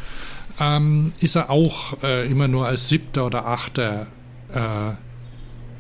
[0.59, 4.07] ähm, ist er auch äh, immer nur als Siebter oder Achter
[4.53, 4.91] äh,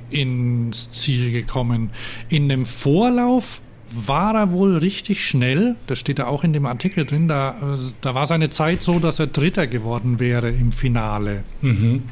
[0.09, 1.91] ins Ziel gekommen.
[2.29, 5.75] In dem Vorlauf war er wohl richtig schnell.
[5.87, 7.27] Das steht ja auch in dem Artikel drin.
[7.27, 11.43] Da, da war seine Zeit so, dass er Dritter geworden wäre im Finale.
[11.61, 12.03] Mhm.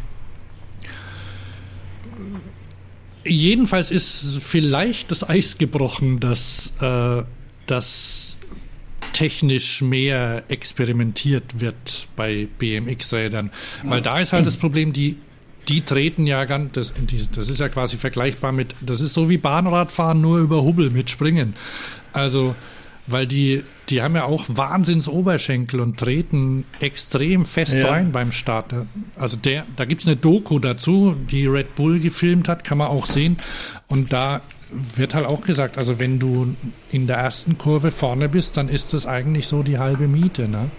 [3.26, 7.24] Jedenfalls ist vielleicht das Eis gebrochen, dass, äh,
[7.66, 8.25] dass
[9.16, 13.50] technisch mehr experimentiert wird bei BMX-Rädern.
[13.84, 15.18] Weil da ist halt das Problem, die
[15.70, 16.94] die treten ja ganz, das,
[17.34, 21.10] das ist ja quasi vergleichbar mit, das ist so wie Bahnradfahren, nur über Hubbel mit
[21.10, 21.56] Springen.
[22.14, 22.56] Also,
[23.08, 27.90] weil die, die haben ja auch Wahnsinns Oberschenkel und treten extrem fest ja.
[27.90, 28.74] rein beim Start.
[29.16, 32.88] Also der, da gibt es eine Doku dazu, die Red Bull gefilmt hat, kann man
[32.88, 33.38] auch sehen.
[33.88, 34.42] Und da
[34.72, 36.56] wird halt auch gesagt, also wenn du
[36.92, 40.48] in der ersten Kurve vorne bist, dann ist das eigentlich so die halbe Miete.
[40.48, 40.70] Ne?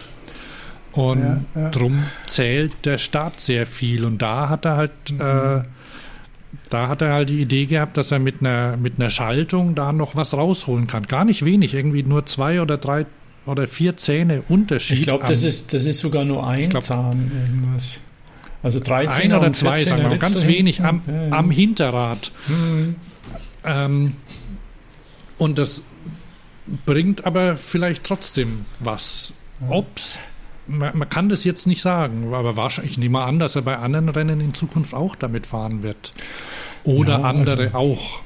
[0.92, 1.68] Und ja, ja.
[1.70, 4.04] drum zählt der Start sehr viel.
[4.04, 5.20] Und da hat er halt, mhm.
[5.20, 5.62] äh,
[6.70, 9.92] da hat er halt die Idee gehabt, dass er mit einer, mit einer Schaltung da
[9.92, 11.04] noch was rausholen kann.
[11.04, 13.06] Gar nicht wenig, irgendwie nur zwei oder drei
[13.44, 14.98] oder vier Zähne Unterschied.
[14.98, 18.00] Ich glaube, das ist, das ist sogar nur ein glaub, Zahn irgendwas.
[18.62, 19.34] Also drei Zähne.
[19.34, 22.32] Ein oder zwei, sagen wir mal, ganz wenig am, ja, am Hinterrad.
[22.48, 22.96] Mhm.
[23.66, 24.14] Ähm,
[25.38, 25.82] und das
[26.84, 29.32] bringt aber vielleicht trotzdem was.
[29.68, 30.18] Ob's
[30.68, 33.76] man, man, kann das jetzt nicht sagen, aber wahrscheinlich, ich nehme an, dass er bei
[33.76, 36.12] anderen Rennen in Zukunft auch damit fahren wird.
[36.84, 38.20] Oder ja, andere also, auch.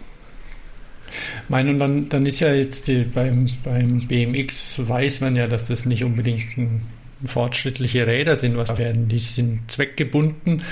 [1.49, 5.65] Mein, und dann, dann ist ja jetzt die, beim, beim BMX weiß man ja, dass
[5.65, 6.83] das nicht unbedingt ein,
[7.27, 9.09] fortschrittliche Räder sind, was werden.
[9.09, 10.63] Die sind zweckgebunden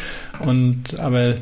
[0.41, 1.35] und aber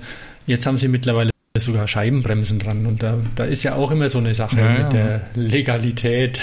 [0.49, 1.31] jetzt haben sie mittlerweile
[1.65, 4.93] sogar Scheibenbremsen dran und da, da ist ja auch immer so eine Sache ja, mit
[4.93, 6.41] der Legalität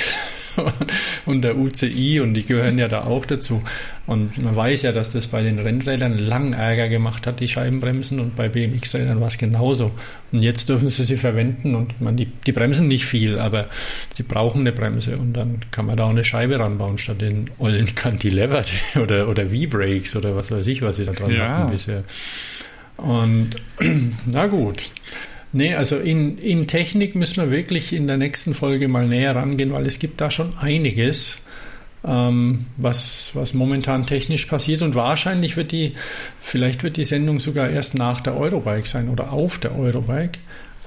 [1.25, 3.63] und der UCI und die gehören ja da auch dazu.
[4.05, 8.19] Und man weiß ja, dass das bei den Rennrädern lang Ärger gemacht hat, die Scheibenbremsen
[8.19, 9.91] und bei BMX-Rädern war es genauso.
[10.31, 13.67] Und jetzt dürfen sie sie verwenden und man, die, die bremsen nicht viel, aber
[14.11, 17.49] sie brauchen eine Bremse und dann kann man da auch eine Scheibe ranbauen statt den
[17.59, 18.63] ollen Cantilever
[19.01, 21.49] oder, oder V-Brakes oder was weiß ich, was sie da dran ja.
[21.49, 22.03] hatten bisher.
[22.97, 23.55] Und
[24.25, 24.83] na gut.
[25.51, 29.71] Nee, also in, in Technik müssen wir wirklich in der nächsten Folge mal näher rangehen,
[29.71, 31.37] weil es gibt da schon einiges,
[32.03, 35.93] ähm, was, was momentan technisch passiert und wahrscheinlich wird die,
[36.39, 40.39] vielleicht wird die Sendung sogar erst nach der Eurobike sein oder auf der Eurobike.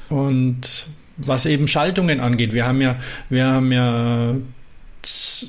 [0.09, 0.87] Und
[1.17, 2.97] was eben Schaltungen angeht, wir haben ja,
[3.29, 4.35] wir haben ja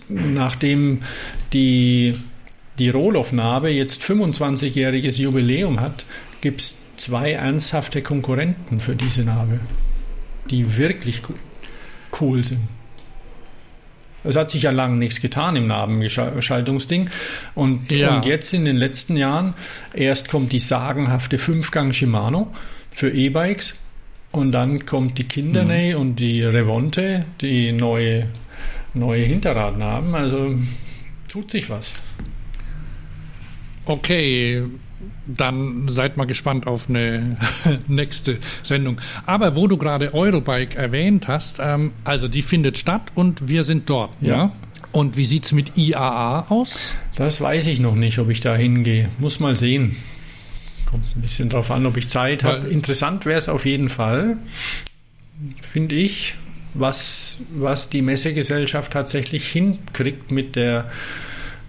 [0.09, 0.99] nachdem
[1.53, 2.15] die,
[2.77, 6.05] die Roloff-Narbe jetzt 25-jähriges Jubiläum hat,
[6.41, 9.59] gibt es zwei ernsthafte Konkurrenten für diese Narbe,
[10.49, 11.21] die wirklich
[12.19, 12.67] cool sind.
[14.23, 17.09] Es hat sich ja lange nichts getan im Narbenschaltungsding.
[17.55, 18.15] Und, ja.
[18.15, 19.53] und jetzt in den letzten Jahren,
[19.93, 22.53] erst kommt die sagenhafte Fünfgang Shimano
[22.93, 23.79] für E-Bikes
[24.31, 26.01] und dann kommt die Kinderney mhm.
[26.01, 28.27] und die Revonte, die neue,
[28.93, 30.13] neue Hinterradnarben.
[30.13, 30.55] Also
[31.27, 32.01] tut sich was.
[33.85, 34.63] Okay,
[35.27, 37.37] dann seid mal gespannt auf eine
[37.87, 38.99] nächste Sendung.
[39.25, 43.89] Aber wo du gerade Eurobike erwähnt hast, ähm, also die findet statt und wir sind
[43.89, 44.11] dort.
[44.21, 44.29] Ja.
[44.29, 44.51] ja?
[44.91, 46.95] Und wie sieht es mit IAA aus?
[47.15, 49.09] Das weiß ich noch nicht, ob ich da hingehe.
[49.19, 49.95] Muss mal sehen.
[50.89, 52.67] Kommt ein bisschen drauf an, ob ich Zeit habe.
[52.67, 54.37] Interessant wäre es auf jeden Fall,
[55.61, 56.35] finde ich,
[56.73, 60.89] was, was die Messegesellschaft tatsächlich hinkriegt mit der,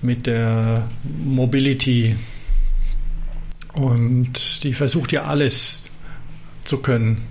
[0.00, 2.16] mit der Mobility
[3.74, 5.82] und die versucht ja alles
[6.64, 7.22] zu können.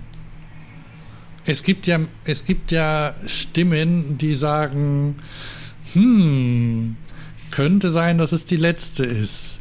[1.44, 5.16] Es gibt ja, es gibt ja Stimmen, die sagen,
[5.94, 6.96] hm,
[7.50, 9.60] könnte sein, dass es die letzte ist.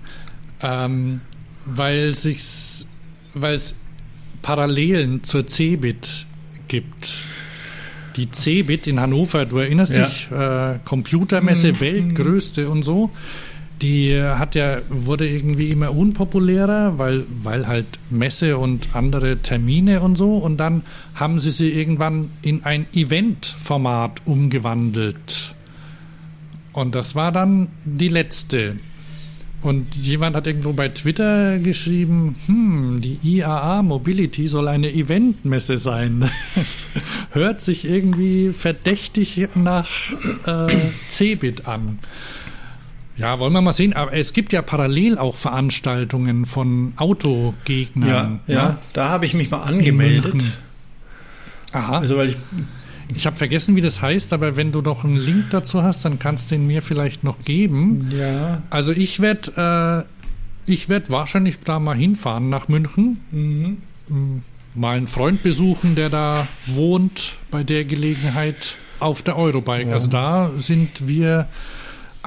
[0.61, 1.21] Ähm,
[1.65, 2.87] weil sich's,
[3.33, 3.75] weil es
[4.41, 6.25] Parallelen zur Cebit
[6.67, 7.25] gibt.
[8.17, 10.05] die CeBIT in Hannover, du erinnerst Ja.
[10.07, 11.79] dich, äh, Computermesse, Mhm.
[11.79, 13.11] weltgrößte und so.
[13.81, 20.15] Die hat ja, wurde irgendwie immer unpopulärer, weil, weil halt Messe und andere Termine und
[20.15, 20.37] so.
[20.37, 20.83] Und dann
[21.13, 25.53] haben sie sie irgendwann in ein Event-Format umgewandelt.
[26.73, 28.77] Und das war dann die letzte.
[29.61, 36.29] Und jemand hat irgendwo bei Twitter geschrieben, hm, die IAA Mobility soll eine Eventmesse sein.
[36.55, 36.87] Das
[37.31, 39.89] hört sich irgendwie verdächtig nach
[40.45, 40.67] äh,
[41.09, 41.99] Cebit an.
[43.17, 43.93] Ja, wollen wir mal sehen.
[43.93, 48.39] Aber es gibt ja parallel auch Veranstaltungen von Autogegnern.
[48.47, 48.77] Ja, ja, ne?
[48.93, 50.43] da habe ich mich mal angemeldet.
[51.73, 51.99] Aha.
[51.99, 52.37] Also weil ich
[53.15, 56.19] Ich habe vergessen, wie das heißt, aber wenn du noch einen Link dazu hast, dann
[56.19, 58.11] kannst du ihn mir vielleicht noch geben.
[58.11, 60.05] ja, Also ich werde
[60.67, 63.77] äh, ich werd wahrscheinlich da mal hinfahren nach München, mhm.
[64.09, 64.41] m,
[64.75, 69.87] mal einen Freund besuchen, der da wohnt bei der Gelegenheit auf der Eurobike.
[69.87, 69.93] Ja.
[69.93, 71.47] Also da sind wir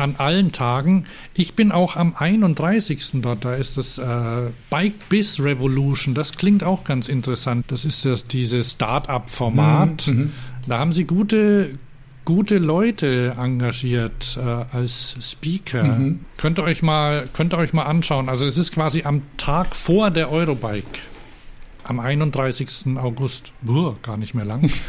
[0.00, 1.04] an allen Tagen.
[1.34, 3.22] Ich bin auch am 31.
[3.22, 3.44] dort.
[3.44, 6.14] Da ist das äh, Bike Biz Revolution.
[6.14, 7.66] Das klingt auch ganz interessant.
[7.68, 10.06] Das ist das, dieses Start-up-Format.
[10.06, 10.32] Mhm.
[10.66, 11.78] Da haben sie gute,
[12.24, 15.84] gute Leute engagiert äh, als Speaker.
[15.84, 16.20] Mhm.
[16.36, 18.28] Könnt ihr euch mal, könnt ihr euch mal anschauen.
[18.28, 21.00] Also es ist quasi am Tag vor der Eurobike.
[21.84, 22.96] Am 31.
[22.98, 23.52] August.
[23.62, 24.70] Buh, gar nicht mehr lang.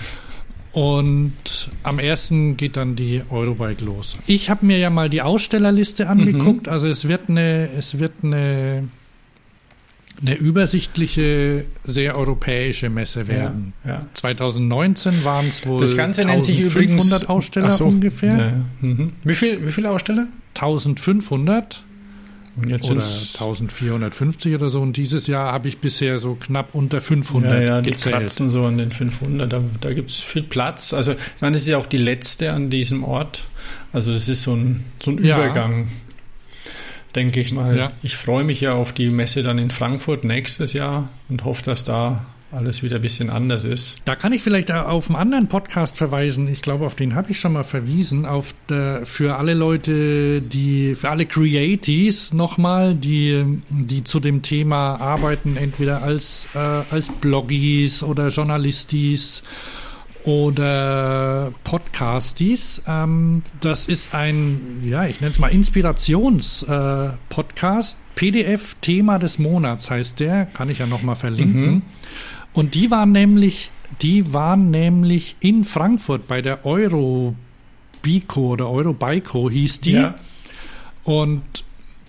[0.73, 2.33] Und am 1.
[2.55, 4.21] geht dann die Eurobike los.
[4.25, 6.69] Ich habe mir ja mal die Ausstellerliste angeguckt.
[6.69, 8.87] Also es wird eine, es wird eine,
[10.21, 13.73] eine übersichtliche, sehr europäische Messe werden.
[13.83, 14.05] Ja, ja.
[14.13, 17.85] 2019 waren es wohl Das Ganze nennt sich übrigens 1500 Aussteller so.
[17.85, 18.37] ungefähr.
[18.37, 18.87] Ja.
[18.87, 19.13] Mhm.
[19.23, 20.27] Wie, viel, wie viele Aussteller?
[20.55, 21.83] 1500
[22.57, 24.81] Und jetzt oder sind's- 1450 oder so.
[24.81, 28.15] Und dieses Jahr habe ich bisher so knapp unter 500 ja, ja, die gezählt.
[28.15, 29.51] kratzen so an den 500.
[29.51, 30.93] Da, da gibt es viel Platz.
[30.93, 33.45] Also, ich meine, das ist ja auch die letzte an diesem Ort.
[33.93, 35.37] Also, das ist so ein, so ein Ja.
[35.37, 35.87] Übergang,
[37.15, 37.77] denke ich mal.
[37.77, 37.91] Ja.
[38.03, 41.83] Ich freue mich ja auf die Messe dann in Frankfurt nächstes Jahr und hoffe, dass
[41.83, 44.01] da alles wieder ein bisschen anders ist.
[44.05, 46.47] Da kann ich vielleicht auf einen anderen Podcast verweisen.
[46.47, 48.25] Ich glaube, auf den habe ich schon mal verwiesen.
[48.25, 54.97] Auf der, für alle Leute, die, für alle Creaties nochmal, die, die zu dem Thema
[54.97, 59.43] arbeiten, entweder als, äh, als Bloggies oder Journalistis
[60.23, 62.83] oder Podcasties.
[62.87, 67.13] Ähm, das ist ein, ja, ich nenne es mal Inspirations-Podcast.
[67.13, 67.97] Äh, Podcast.
[68.13, 71.71] PDF Thema des Monats heißt der, kann ich ja nochmal verlinken.
[71.71, 71.81] Mhm.
[72.53, 73.71] Und die waren nämlich,
[74.01, 77.35] die waren nämlich in Frankfurt bei der Eurobico
[78.35, 79.93] oder Eurobico hieß die.
[79.93, 80.15] Ja.
[81.03, 81.43] Und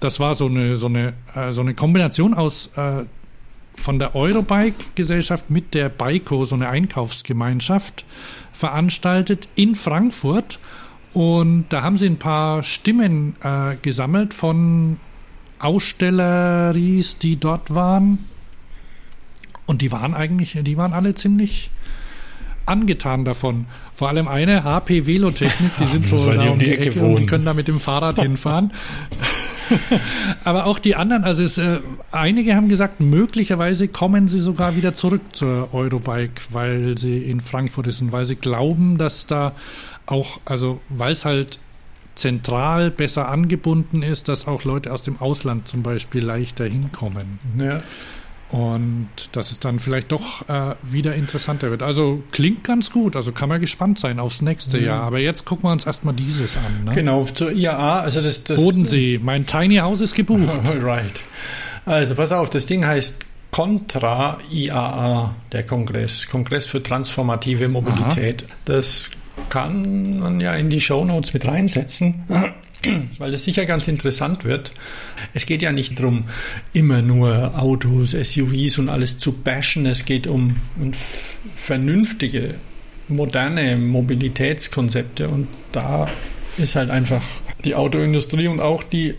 [0.00, 3.04] das war so eine, so eine, äh, so eine Kombination aus äh,
[3.74, 8.04] von der Eurobike-Gesellschaft mit der Biko, so eine Einkaufsgemeinschaft,
[8.52, 10.58] veranstaltet in Frankfurt.
[11.14, 14.98] Und da haben sie ein paar Stimmen äh, gesammelt von
[15.58, 18.18] Ausstelleries, die dort waren.
[19.66, 21.70] Und die waren eigentlich, die waren alle ziemlich
[22.66, 23.66] angetan davon.
[23.94, 27.26] Vor allem eine HP Velotechnik, die sind so da um die Ecke, und die wohnen.
[27.26, 28.72] können da mit dem Fahrrad hinfahren.
[30.44, 31.80] Aber auch die anderen, also es, äh,
[32.10, 37.86] einige haben gesagt, möglicherweise kommen sie sogar wieder zurück zur Eurobike, weil sie in Frankfurt
[37.86, 39.52] ist und weil sie glauben, dass da
[40.06, 41.58] auch, also weil es halt
[42.14, 47.38] zentral besser angebunden ist, dass auch Leute aus dem Ausland zum Beispiel leichter hinkommen.
[47.58, 47.78] Ja.
[48.52, 51.82] Und dass es dann vielleicht doch äh, wieder interessanter wird.
[51.82, 54.84] Also klingt ganz gut, also kann man gespannt sein aufs nächste Ja.
[54.84, 55.02] Jahr.
[55.04, 56.84] Aber jetzt gucken wir uns erstmal dieses an.
[56.84, 56.92] Ne?
[56.92, 60.60] Genau, zur IAA, also das, das Bodensee, mein Tiny House ist gebucht.
[60.68, 61.20] Alright.
[61.86, 66.26] Also pass auf, das Ding heißt Contra IAA, der Kongress.
[66.28, 68.44] Kongress für transformative Mobilität.
[68.66, 69.10] Das
[69.48, 72.24] kann man ja in die Shownotes mit reinsetzen,
[73.18, 74.72] weil das sicher ganz interessant wird.
[75.34, 76.24] Es geht ja nicht darum,
[76.72, 79.86] immer nur Autos, SUVs und alles zu bashen.
[79.86, 80.56] Es geht um,
[81.56, 82.54] vernünftige,
[83.08, 86.08] moderne Mobilitätskonzepte und da
[86.58, 87.22] ist halt einfach
[87.64, 89.14] die Autoindustrie und auch die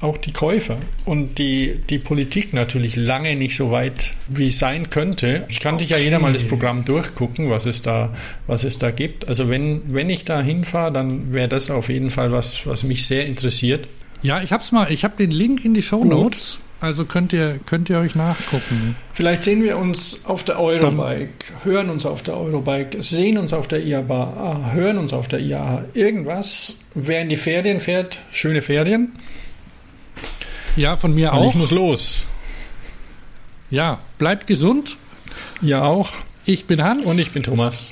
[0.00, 0.76] auch die Käufer
[1.06, 5.44] und die, die Politik natürlich lange nicht so weit, wie es sein könnte.
[5.48, 8.14] Ich kann sich ja jeder mal das Programm durchgucken, was es da,
[8.46, 9.26] was es da gibt.
[9.26, 13.06] Also wenn, wenn ich da hinfahre, dann wäre das auf jeden Fall was, was mich
[13.06, 13.88] sehr interessiert.
[14.22, 16.60] Ja, ich hab's mal, ich habe den Link in die Show Notes.
[16.80, 18.94] Also könnt ihr, könnt ihr euch nachgucken.
[19.12, 21.28] Vielleicht sehen wir uns auf der Eurobike,
[21.64, 25.86] hören uns auf der Eurobike, sehen uns auf der IAA, hören uns auf der IAA.
[25.94, 29.12] Irgendwas, wer in die Ferien fährt, schöne Ferien.
[30.78, 31.48] Ja, von mir Und auch.
[31.50, 32.24] ich muss los.
[33.70, 34.96] Ja, bleibt gesund.
[35.60, 36.10] Ihr auch.
[36.44, 37.04] Ich bin Hans.
[37.06, 37.88] Und ich bin Thomas.